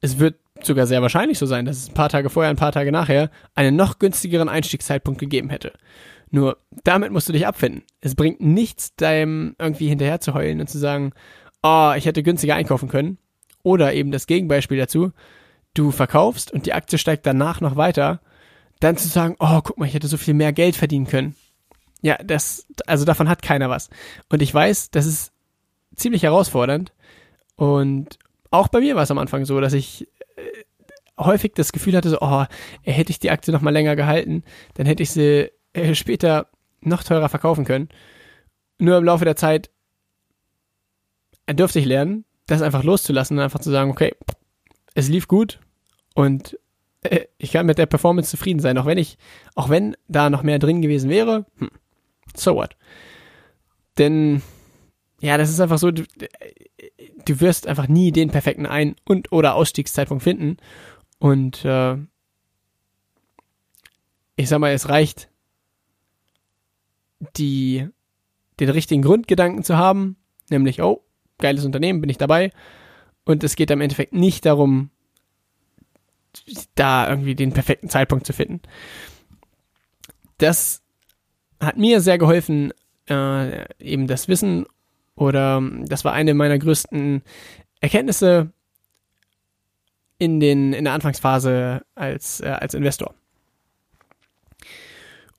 es 0.00 0.18
wird 0.18 0.36
sogar 0.62 0.86
sehr 0.86 1.02
wahrscheinlich 1.02 1.38
so 1.38 1.46
sein, 1.46 1.64
dass 1.64 1.78
es 1.78 1.88
ein 1.88 1.94
paar 1.94 2.08
Tage 2.08 2.30
vorher, 2.30 2.50
ein 2.50 2.56
paar 2.56 2.72
Tage 2.72 2.92
nachher 2.92 3.30
einen 3.54 3.76
noch 3.76 3.98
günstigeren 3.98 4.48
Einstiegszeitpunkt 4.48 5.20
gegeben 5.20 5.50
hätte. 5.50 5.72
Nur 6.34 6.58
damit 6.82 7.12
musst 7.12 7.28
du 7.28 7.32
dich 7.32 7.46
abfinden. 7.46 7.84
Es 8.00 8.16
bringt 8.16 8.40
nichts, 8.40 8.96
deinem 8.96 9.54
irgendwie 9.56 9.86
hinterher 9.86 10.18
zu 10.18 10.34
heulen 10.34 10.60
und 10.60 10.68
zu 10.68 10.78
sagen, 10.78 11.12
oh, 11.62 11.92
ich 11.96 12.06
hätte 12.06 12.24
günstiger 12.24 12.56
einkaufen 12.56 12.88
können. 12.88 13.18
Oder 13.62 13.94
eben 13.94 14.10
das 14.10 14.26
Gegenbeispiel 14.26 14.76
dazu, 14.76 15.12
du 15.74 15.92
verkaufst 15.92 16.50
und 16.50 16.66
die 16.66 16.72
Aktie 16.72 16.98
steigt 16.98 17.24
danach 17.24 17.60
noch 17.60 17.76
weiter, 17.76 18.20
dann 18.80 18.96
zu 18.96 19.06
sagen, 19.06 19.36
oh, 19.38 19.60
guck 19.62 19.78
mal, 19.78 19.86
ich 19.86 19.94
hätte 19.94 20.08
so 20.08 20.16
viel 20.16 20.34
mehr 20.34 20.52
Geld 20.52 20.74
verdienen 20.74 21.06
können. 21.06 21.36
Ja, 22.02 22.16
das, 22.16 22.66
also 22.84 23.04
davon 23.04 23.28
hat 23.28 23.40
keiner 23.40 23.70
was. 23.70 23.88
Und 24.28 24.42
ich 24.42 24.52
weiß, 24.52 24.90
das 24.90 25.06
ist 25.06 25.32
ziemlich 25.94 26.24
herausfordernd. 26.24 26.92
Und 27.54 28.18
auch 28.50 28.66
bei 28.66 28.80
mir 28.80 28.96
war 28.96 29.04
es 29.04 29.10
am 29.12 29.18
Anfang 29.18 29.44
so, 29.44 29.60
dass 29.60 29.72
ich 29.72 30.08
häufig 31.16 31.52
das 31.54 31.70
Gefühl 31.70 31.96
hatte, 31.96 32.10
so, 32.10 32.18
oh, 32.20 32.44
hätte 32.82 33.12
ich 33.12 33.20
die 33.20 33.30
Aktie 33.30 33.52
noch 33.52 33.60
mal 33.60 33.70
länger 33.70 33.94
gehalten, 33.94 34.42
dann 34.74 34.86
hätte 34.86 35.04
ich 35.04 35.12
sie 35.12 35.52
äh, 35.74 35.94
später 35.94 36.48
noch 36.80 37.02
teurer 37.02 37.28
verkaufen 37.28 37.64
können. 37.64 37.88
Nur 38.78 38.98
im 38.98 39.04
Laufe 39.04 39.24
der 39.24 39.36
Zeit 39.36 39.70
dürfte 41.50 41.78
ich 41.78 41.84
lernen, 41.84 42.24
das 42.46 42.62
einfach 42.62 42.82
loszulassen 42.82 43.36
und 43.36 43.44
einfach 43.44 43.60
zu 43.60 43.70
sagen, 43.70 43.90
okay, 43.90 44.14
es 44.94 45.08
lief 45.08 45.28
gut 45.28 45.60
und 46.14 46.58
äh, 47.02 47.26
ich 47.38 47.52
kann 47.52 47.66
mit 47.66 47.78
der 47.78 47.86
Performance 47.86 48.30
zufrieden 48.30 48.60
sein, 48.60 48.78
auch 48.78 48.86
wenn 48.86 48.98
ich, 48.98 49.18
auch 49.54 49.68
wenn 49.68 49.96
da 50.08 50.30
noch 50.30 50.42
mehr 50.42 50.58
drin 50.58 50.82
gewesen 50.82 51.10
wäre, 51.10 51.46
hm, 51.58 51.70
so 52.36 52.54
what. 52.54 52.76
Denn, 53.98 54.42
ja, 55.20 55.38
das 55.38 55.50
ist 55.50 55.60
einfach 55.60 55.78
so, 55.78 55.90
du, 55.90 56.04
du 57.24 57.40
wirst 57.40 57.66
einfach 57.66 57.88
nie 57.88 58.12
den 58.12 58.30
perfekten 58.30 58.66
Ein- 58.66 58.96
und 59.04 59.32
oder 59.32 59.54
Ausstiegszeitpunkt 59.54 60.22
finden 60.22 60.56
und 61.18 61.64
äh, 61.64 61.96
ich 64.36 64.48
sag 64.48 64.58
mal, 64.58 64.72
es 64.72 64.88
reicht, 64.88 65.28
die, 67.36 67.88
den 68.60 68.68
richtigen 68.68 69.02
Grundgedanken 69.02 69.64
zu 69.64 69.76
haben, 69.76 70.16
nämlich, 70.50 70.82
oh, 70.82 71.04
geiles 71.38 71.64
Unternehmen, 71.64 72.00
bin 72.00 72.10
ich 72.10 72.18
dabei. 72.18 72.50
Und 73.24 73.42
es 73.44 73.56
geht 73.56 73.70
am 73.70 73.80
Endeffekt 73.80 74.12
nicht 74.12 74.44
darum, 74.46 74.90
da 76.74 77.08
irgendwie 77.08 77.34
den 77.34 77.52
perfekten 77.52 77.88
Zeitpunkt 77.88 78.26
zu 78.26 78.32
finden. 78.32 78.60
Das 80.38 80.82
hat 81.60 81.76
mir 81.76 82.00
sehr 82.00 82.18
geholfen, 82.18 82.72
äh, 83.08 83.64
eben 83.82 84.06
das 84.06 84.28
Wissen 84.28 84.66
oder 85.16 85.62
das 85.84 86.04
war 86.04 86.12
eine 86.12 86.34
meiner 86.34 86.58
größten 86.58 87.22
Erkenntnisse 87.80 88.52
in, 90.18 90.40
den, 90.40 90.72
in 90.72 90.84
der 90.84 90.92
Anfangsphase 90.92 91.84
als, 91.94 92.40
äh, 92.40 92.48
als 92.48 92.74
Investor. 92.74 93.14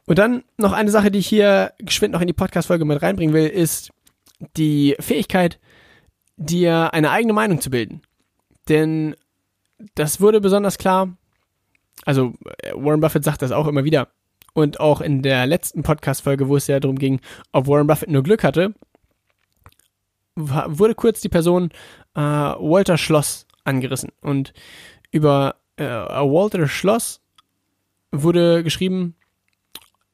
Und 0.05 0.19
dann 0.19 0.43
noch 0.57 0.71
eine 0.71 0.91
Sache, 0.91 1.11
die 1.11 1.19
ich 1.19 1.27
hier 1.27 1.73
geschwind 1.79 2.13
noch 2.13 2.21
in 2.21 2.27
die 2.27 2.33
Podcast-Folge 2.33 2.85
mit 2.85 3.01
reinbringen 3.01 3.33
will, 3.33 3.47
ist 3.47 3.91
die 4.55 4.95
Fähigkeit, 4.99 5.59
dir 6.37 6.93
eine 6.93 7.11
eigene 7.11 7.33
Meinung 7.33 7.59
zu 7.59 7.69
bilden. 7.69 8.01
Denn 8.69 9.15
das 9.95 10.21
wurde 10.21 10.41
besonders 10.41 10.77
klar, 10.77 11.15
also 12.05 12.33
äh, 12.61 12.73
Warren 12.73 12.99
Buffett 12.99 13.23
sagt 13.23 13.41
das 13.41 13.51
auch 13.51 13.67
immer 13.67 13.83
wieder. 13.83 14.09
Und 14.53 14.79
auch 14.79 15.01
in 15.01 15.21
der 15.21 15.45
letzten 15.47 15.83
Podcast-Folge, 15.83 16.47
wo 16.47 16.55
es 16.55 16.67
ja 16.67 16.79
darum 16.79 16.97
ging, 16.97 17.19
ob 17.51 17.67
Warren 17.67 17.87
Buffett 17.87 18.09
nur 18.09 18.23
Glück 18.23 18.43
hatte, 18.43 18.73
wurde 20.35 20.95
kurz 20.95 21.21
die 21.21 21.29
Person 21.29 21.71
äh, 22.13 22.19
Walter 22.21 22.97
Schloss 22.97 23.47
angerissen. 23.63 24.11
Und 24.21 24.53
über 25.11 25.55
äh, 25.77 25.85
Walter 25.85 26.67
Schloss 26.67 27.21
wurde 28.11 28.63
geschrieben, 28.63 29.15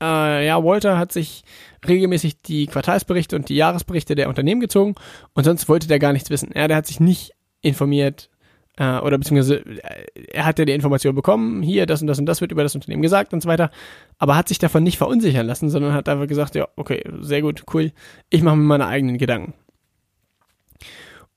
äh, 0.01 0.45
ja, 0.45 0.63
Walter 0.63 0.97
hat 0.97 1.11
sich 1.11 1.43
regelmäßig 1.87 2.41
die 2.41 2.65
Quartalsberichte 2.65 3.35
und 3.35 3.49
die 3.49 3.55
Jahresberichte 3.55 4.15
der 4.15 4.29
Unternehmen 4.29 4.61
gezogen 4.61 4.95
und 5.33 5.43
sonst 5.43 5.69
wollte 5.69 5.87
der 5.87 5.99
gar 5.99 6.13
nichts 6.13 6.29
wissen. 6.29 6.51
Ja, 6.55 6.67
der 6.67 6.77
hat 6.77 6.87
sich 6.87 6.99
nicht 6.99 7.33
informiert 7.61 8.29
äh, 8.77 8.97
oder 8.99 9.17
beziehungsweise 9.17 9.65
äh, 9.65 10.05
er 10.31 10.45
hat 10.45 10.59
ja 10.59 10.65
die 10.65 10.73
Information 10.73 11.13
bekommen, 11.15 11.61
hier, 11.61 11.85
das 11.85 12.01
und 12.01 12.07
das 12.07 12.19
und 12.19 12.25
das 12.25 12.41
wird 12.41 12.51
über 12.51 12.63
das 12.63 12.75
Unternehmen 12.75 13.01
gesagt 13.01 13.33
und 13.33 13.41
so 13.41 13.49
weiter, 13.49 13.69
aber 14.17 14.35
hat 14.35 14.47
sich 14.47 14.59
davon 14.59 14.83
nicht 14.83 14.97
verunsichern 14.97 15.45
lassen, 15.45 15.69
sondern 15.69 15.93
hat 15.93 16.09
einfach 16.09 16.27
gesagt, 16.27 16.55
ja, 16.55 16.67
okay, 16.75 17.03
sehr 17.19 17.41
gut, 17.41 17.63
cool, 17.73 17.91
ich 18.29 18.41
mache 18.41 18.55
mir 18.55 18.63
meine 18.63 18.87
eigenen 18.87 19.17
Gedanken. 19.17 19.53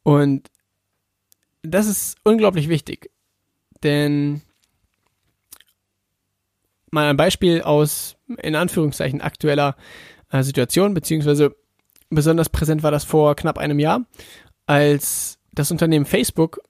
Und 0.03 0.51
das 1.63 1.87
ist 1.87 2.17
unglaublich 2.25 2.69
wichtig, 2.69 3.11
denn 3.83 4.43
mal 6.91 7.11
ein 7.11 7.17
Beispiel 7.17 7.63
aus, 7.63 8.14
in 8.43 8.55
Anführungszeichen, 8.55 9.21
aktueller 9.21 9.77
äh, 10.31 10.43
Situation, 10.43 10.95
beziehungsweise 10.95 11.55
besonders 12.11 12.49
präsent 12.49 12.83
war 12.83 12.91
das 12.91 13.05
vor 13.05 13.35
knapp 13.37 13.59
einem 13.59 13.79
Jahr, 13.79 14.05
als 14.67 15.39
das 15.53 15.71
Unternehmen 15.71 16.07
Facebook 16.07 16.61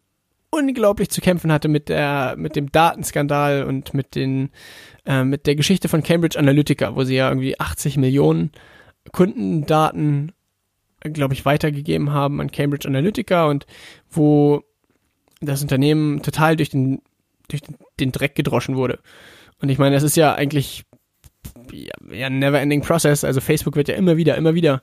unglaublich 0.51 1.11
zu 1.11 1.21
kämpfen 1.21 1.51
hatte 1.51 1.69
mit 1.69 1.89
der, 1.89 2.35
mit 2.37 2.55
dem 2.55 2.71
Datenskandal 2.71 3.65
und 3.65 3.93
mit 3.93 4.15
den, 4.15 4.51
äh, 5.05 5.25
mit 5.25 5.47
der 5.47 5.57
Geschichte 5.57 5.89
von 5.89 6.03
Cambridge 6.03 6.39
Analytica, 6.39 6.95
wo 6.95 7.05
sie 7.05 7.17
ja 7.17 7.29
irgendwie 7.29 7.59
80 7.59 7.97
Millionen 7.97 8.53
Kundendaten, 9.11 10.33
glaube 11.03 11.35
ich, 11.35 11.45
weitergegeben 11.45 12.13
haben 12.13 12.41
an 12.41 12.51
Cambridge 12.51 12.89
Analytica 12.89 13.47
und 13.47 13.67
wo 14.11 14.63
das 15.41 15.63
Unternehmen 15.63 16.23
total 16.23 16.57
durch 16.57 16.71
den, 16.71 17.03
durch 17.49 17.63
den 18.01 18.13
Dreck 18.13 18.35
gedroschen 18.35 18.77
wurde. 18.77 19.01
Und 19.61 19.69
ich 19.69 19.79
meine, 19.79 19.95
das 19.95 20.03
ist 20.03 20.17
ja 20.17 20.35
eigentlich 20.35 20.85
ja, 21.73 21.93
ja 22.11 22.31
never 22.31 22.61
ending 22.61 22.83
process. 22.83 23.25
Also 23.25 23.41
Facebook 23.41 23.77
wird 23.77 23.89
ja 23.89 23.95
immer 23.95 24.17
wieder, 24.17 24.37
immer 24.37 24.55
wieder 24.55 24.83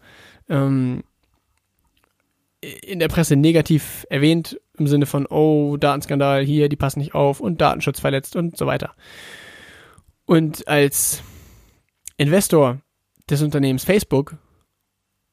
ähm, 0.49 1.03
in 2.61 2.99
der 2.99 3.07
Presse 3.07 3.35
negativ 3.35 4.05
erwähnt, 4.09 4.59
im 4.77 4.87
Sinne 4.87 5.05
von, 5.05 5.25
oh, 5.25 5.77
Datenskandal 5.77 6.43
hier, 6.43 6.69
die 6.69 6.75
passen 6.75 6.99
nicht 6.99 7.15
auf 7.15 7.39
und 7.39 7.61
Datenschutz 7.61 7.99
verletzt 7.99 8.35
und 8.35 8.57
so 8.57 8.67
weiter. 8.67 8.93
Und 10.25 10.67
als 10.67 11.23
Investor 12.17 12.79
des 13.29 13.41
Unternehmens 13.41 13.83
Facebook 13.83 14.35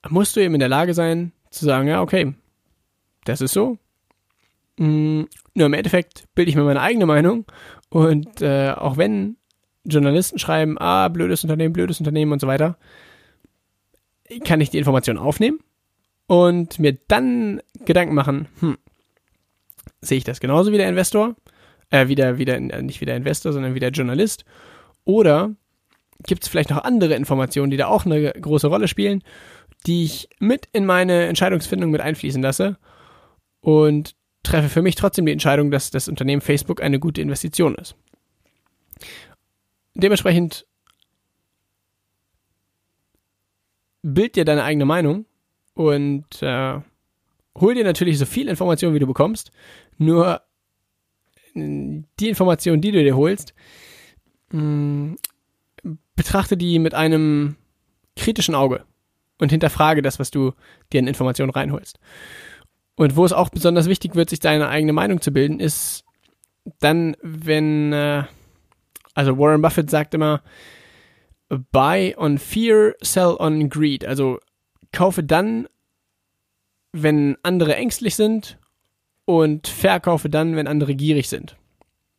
musst 0.09 0.37
du 0.37 0.41
eben 0.41 0.55
in 0.55 0.61
der 0.61 0.69
Lage 0.69 0.95
sein, 0.95 1.33
zu 1.51 1.65
sagen, 1.65 1.89
ja, 1.89 2.01
okay, 2.01 2.35
das 3.25 3.41
ist 3.41 3.53
so. 3.53 3.79
Mm, 4.79 5.25
nur 5.55 5.67
im 5.67 5.75
Endeffekt 5.75 6.25
bilde 6.35 6.51
ich 6.51 6.57
mir 6.57 6.65
meine 6.65 6.81
eigene 6.81 7.07
Meinung 7.07 7.45
und 7.91 8.41
äh, 8.41 8.71
auch 8.71 8.97
wenn 8.97 9.37
Journalisten 9.85 10.39
schreiben, 10.39 10.77
ah, 10.79 11.09
blödes 11.09 11.45
Unternehmen, 11.45 11.73
blödes 11.73 11.99
Unternehmen 11.99 12.33
und 12.33 12.41
so 12.41 12.47
weiter, 12.47 12.77
kann 14.45 14.61
ich 14.61 14.71
die 14.71 14.79
Information 14.79 15.19
aufnehmen 15.19 15.61
und 16.27 16.79
mir 16.79 16.99
dann 17.09 17.63
Gedanken 17.85 18.15
machen, 18.15 18.49
hm, 18.61 18.79
sehe 20.01 20.19
ich 20.19 20.25
das 20.25 20.41
genauso 20.41 20.73
wie 20.73 20.79
der 20.79 20.89
Investor, 20.89 21.35
äh, 21.91 22.09
wieder, 22.09 22.39
wieder, 22.39 22.57
äh, 22.57 22.83
nicht 22.83 23.01
wie 23.01 23.07
der 23.07 23.17
Investor, 23.17 23.53
sondern 23.53 23.75
wie 23.75 23.81
der 23.81 23.91
Journalist, 23.91 24.45
oder 25.05 25.55
gibt 26.27 26.43
es 26.43 26.49
vielleicht 26.49 26.71
noch 26.71 26.85
andere 26.85 27.15
Informationen, 27.15 27.71
die 27.71 27.77
da 27.77 27.87
auch 27.87 28.05
eine 28.05 28.33
große 28.33 28.67
Rolle 28.67 28.89
spielen, 28.89 29.23
die 29.87 30.05
ich 30.05 30.29
mit 30.39 30.69
in 30.73 30.85
meine 30.85 31.27
Entscheidungsfindung 31.27 31.91
mit 31.91 32.01
einfließen 32.01 32.43
lasse 32.43 32.77
und 33.61 34.15
treffe 34.43 34.69
für 34.69 34.83
mich 34.83 34.97
trotzdem 34.97 35.27
die 35.27 35.33
Entscheidung, 35.33 35.71
dass 35.71 35.91
das 35.91 36.09
Unternehmen 36.09 36.43
Facebook 36.43 36.83
eine 36.83 36.99
gute 36.99 37.23
Investition 37.23 37.75
ist. 37.77 37.97
Dementsprechend 39.99 40.65
bild 44.03 44.37
dir 44.37 44.45
deine 44.45 44.63
eigene 44.63 44.85
Meinung 44.85 45.27
und 45.75 46.41
äh, 46.41 46.81
hol 47.59 47.75
dir 47.75 47.85
natürlich 47.85 48.19
so 48.19 48.25
viel 48.25 48.49
Information, 48.49 48.95
wie 48.95 49.01
du 49.01 49.07
bekommst. 49.07 49.51
Nur 49.99 50.43
die 51.55 52.29
Information, 52.29 52.81
die 52.81 52.93
du 52.93 53.03
dir 53.03 53.17
holst, 53.17 53.55
mh, 54.51 54.63
mm, 54.63 55.17
betrachte 56.15 56.57
die 56.57 56.79
mit 56.79 56.95
einem 56.95 57.57
kritischen 58.17 58.55
Auge 58.55 58.85
und 59.39 59.51
hinterfrage 59.51 60.03
das, 60.03 60.21
was 60.21 60.31
du 60.31 60.53
dir 60.93 61.01
in 61.01 61.07
Informationen 61.09 61.51
reinholst. 61.51 61.99
Und 62.97 63.17
wo 63.17 63.25
es 63.25 63.33
auch 63.33 63.49
besonders 63.49 63.89
wichtig 63.89 64.15
wird, 64.15 64.31
sich 64.31 64.41
deine 64.41 64.69
eigene 64.69 64.93
Meinung 64.93 65.21
zu 65.21 65.33
bilden, 65.33 65.61
ist 65.61 66.05
dann, 66.81 67.17
wenn, 67.23 67.93
äh, 67.93 68.25
also 69.19 69.37
Warren 69.37 69.63
Buffett 69.63 69.91
sagt 69.91 70.15
immer, 70.15 70.43
buy 71.73 72.15
on 72.17 72.39
fear, 72.39 72.95
sell 73.01 73.37
on 73.41 73.69
greed. 73.69 74.05
Also 74.05 74.39
kaufe 74.93 75.25
dann, 75.25 75.67
wenn 76.93 77.37
andere 77.43 77.75
ängstlich 77.75 78.15
sind 78.15 78.61
und 79.25 79.67
verkaufe 79.67 80.31
dann, 80.31 80.55
wenn 80.55 80.69
andere 80.69 80.95
gierig 80.95 81.29
sind. 81.29 81.57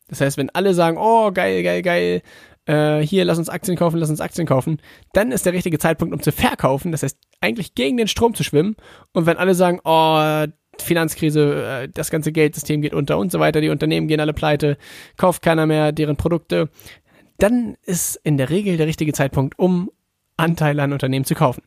Das 0.10 0.20
heißt, 0.20 0.36
wenn 0.36 0.50
alle 0.50 0.74
sagen, 0.74 0.98
oh, 1.00 1.32
geil, 1.32 1.64
geil, 1.64 1.84
geil, 1.84 2.22
äh, 2.66 3.00
hier, 3.00 3.24
lass 3.24 3.38
uns 3.38 3.48
Aktien 3.48 3.78
kaufen, 3.78 3.98
lass 3.98 4.10
uns 4.10 4.20
Aktien 4.20 4.46
kaufen, 4.46 4.82
dann 5.14 5.32
ist 5.32 5.46
der 5.46 5.54
richtige 5.54 5.80
Zeitpunkt, 5.80 6.14
um 6.14 6.22
zu 6.22 6.34
verkaufen. 6.34 6.92
Das 6.92 7.04
heißt, 7.04 7.18
eigentlich 7.40 7.76
gegen 7.76 7.96
den 7.96 8.10
Strom 8.10 8.36
zu 8.36 8.44
schwimmen. 8.44 8.76
Und 9.14 9.26
wenn 9.26 9.38
alle 9.38 9.56
sagen, 9.56 9.80
oh, 9.86 10.48
Finanzkrise, 10.82 11.84
äh, 11.84 11.90
das 11.90 12.10
ganze 12.10 12.32
Geldsystem 12.32 12.82
geht 12.82 12.94
unter 12.94 13.18
und 13.18 13.32
so 13.32 13.40
weiter, 13.40 13.62
die 13.62 13.70
Unternehmen 13.70 14.08
gehen 14.08 14.20
alle 14.20 14.34
pleite, 14.34 14.78
kauft 15.18 15.42
keiner 15.42 15.66
mehr 15.66 15.92
deren 15.92 16.18
Produkte, 16.18 16.70
dann 17.38 17.76
ist 17.86 18.20
in 18.24 18.38
der 18.38 18.50
Regel 18.50 18.78
der 18.78 18.88
richtige 18.88 19.14
Zeitpunkt, 19.14 19.58
um 19.58 19.90
Anteile 20.38 20.84
an 20.84 20.94
Unternehmen 20.94 21.26
zu 21.26 21.36
kaufen. 21.36 21.64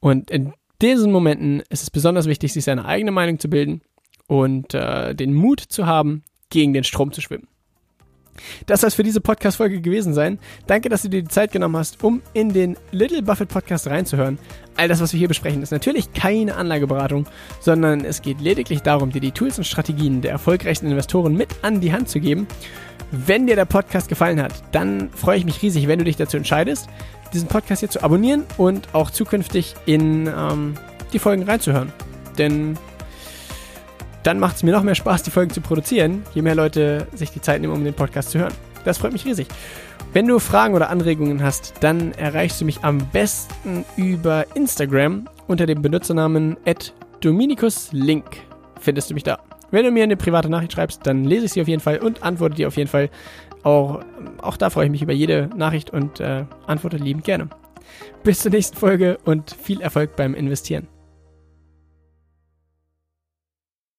Und 0.00 0.30
in 0.30 0.52
diesen 0.80 1.12
Momenten 1.12 1.62
ist 1.68 1.82
es 1.82 1.90
besonders 1.90 2.26
wichtig, 2.26 2.52
sich 2.52 2.64
seine 2.64 2.84
eigene 2.84 3.10
Meinung 3.10 3.38
zu 3.38 3.48
bilden 3.48 3.82
und 4.26 4.74
äh, 4.74 5.14
den 5.14 5.34
Mut 5.34 5.60
zu 5.60 5.86
haben, 5.86 6.22
gegen 6.48 6.72
den 6.72 6.84
Strom 6.84 7.12
zu 7.12 7.20
schwimmen. 7.20 7.46
Das 8.66 8.80
soll 8.80 8.88
es 8.88 8.94
für 8.94 9.02
diese 9.02 9.20
Podcast-Folge 9.20 9.80
gewesen 9.80 10.14
sein. 10.14 10.38
Danke, 10.66 10.88
dass 10.88 11.02
du 11.02 11.08
dir 11.08 11.22
die 11.22 11.28
Zeit 11.28 11.52
genommen 11.52 11.76
hast, 11.76 12.02
um 12.02 12.22
in 12.32 12.52
den 12.52 12.76
Little 12.92 13.22
Buffett 13.22 13.48
Podcast 13.48 13.86
reinzuhören. 13.86 14.38
All 14.76 14.88
das, 14.88 15.00
was 15.00 15.12
wir 15.12 15.18
hier 15.18 15.28
besprechen, 15.28 15.62
ist 15.62 15.72
natürlich 15.72 16.12
keine 16.12 16.56
Anlageberatung, 16.56 17.26
sondern 17.60 18.04
es 18.04 18.22
geht 18.22 18.40
lediglich 18.40 18.82
darum, 18.82 19.10
dir 19.10 19.20
die 19.20 19.32
Tools 19.32 19.58
und 19.58 19.64
Strategien 19.64 20.22
der 20.22 20.32
erfolgreichsten 20.32 20.90
Investoren 20.90 21.34
mit 21.34 21.48
an 21.62 21.80
die 21.80 21.92
Hand 21.92 22.08
zu 22.08 22.20
geben. 22.20 22.46
Wenn 23.10 23.46
dir 23.46 23.56
der 23.56 23.64
Podcast 23.64 24.08
gefallen 24.08 24.40
hat, 24.40 24.52
dann 24.72 25.10
freue 25.10 25.36
ich 25.38 25.44
mich 25.44 25.60
riesig, 25.62 25.88
wenn 25.88 25.98
du 25.98 26.04
dich 26.04 26.16
dazu 26.16 26.36
entscheidest, 26.36 26.88
diesen 27.32 27.48
Podcast 27.48 27.80
hier 27.80 27.90
zu 27.90 28.02
abonnieren 28.02 28.44
und 28.56 28.94
auch 28.94 29.10
zukünftig 29.10 29.74
in 29.86 30.28
ähm, 30.28 30.74
die 31.12 31.18
Folgen 31.18 31.42
reinzuhören. 31.42 31.92
Denn 32.38 32.78
dann 34.22 34.38
macht 34.38 34.56
es 34.56 34.62
mir 34.62 34.72
noch 34.72 34.82
mehr 34.82 34.94
Spaß, 34.94 35.22
die 35.22 35.30
Folgen 35.30 35.52
zu 35.52 35.60
produzieren, 35.60 36.22
je 36.34 36.42
mehr 36.42 36.54
Leute 36.54 37.06
sich 37.14 37.30
die 37.30 37.40
Zeit 37.40 37.60
nehmen, 37.60 37.72
um 37.72 37.84
den 37.84 37.94
Podcast 37.94 38.30
zu 38.30 38.38
hören. 38.38 38.52
Das 38.84 38.98
freut 38.98 39.12
mich 39.12 39.24
riesig. 39.24 39.48
Wenn 40.12 40.26
du 40.26 40.38
Fragen 40.38 40.74
oder 40.74 40.90
Anregungen 40.90 41.42
hast, 41.42 41.74
dann 41.80 42.12
erreichst 42.12 42.60
du 42.60 42.64
mich 42.64 42.82
am 42.82 42.98
besten 43.12 43.84
über 43.96 44.44
Instagram 44.54 45.28
unter 45.46 45.66
dem 45.66 45.82
Benutzernamen 45.82 46.56
@dominikuslink. 47.20 48.24
Findest 48.80 49.10
du 49.10 49.14
mich 49.14 49.22
da. 49.22 49.38
Wenn 49.70 49.84
du 49.84 49.92
mir 49.92 50.02
eine 50.02 50.16
private 50.16 50.48
Nachricht 50.48 50.72
schreibst, 50.72 51.06
dann 51.06 51.24
lese 51.24 51.46
ich 51.46 51.52
sie 51.52 51.60
auf 51.60 51.68
jeden 51.68 51.80
Fall 51.80 51.98
und 51.98 52.22
antworte 52.22 52.56
dir 52.56 52.66
auf 52.66 52.76
jeden 52.76 52.90
Fall. 52.90 53.08
Auch, 53.62 54.00
auch 54.40 54.56
da 54.56 54.70
freue 54.70 54.86
ich 54.86 54.90
mich 54.90 55.02
über 55.02 55.12
jede 55.12 55.48
Nachricht 55.54 55.90
und 55.90 56.18
äh, 56.18 56.44
antworte 56.66 56.96
liebend 56.96 57.24
gerne. 57.24 57.48
Bis 58.24 58.40
zur 58.40 58.50
nächsten 58.50 58.76
Folge 58.76 59.18
und 59.24 59.54
viel 59.62 59.80
Erfolg 59.80 60.16
beim 60.16 60.34
Investieren. 60.34 60.88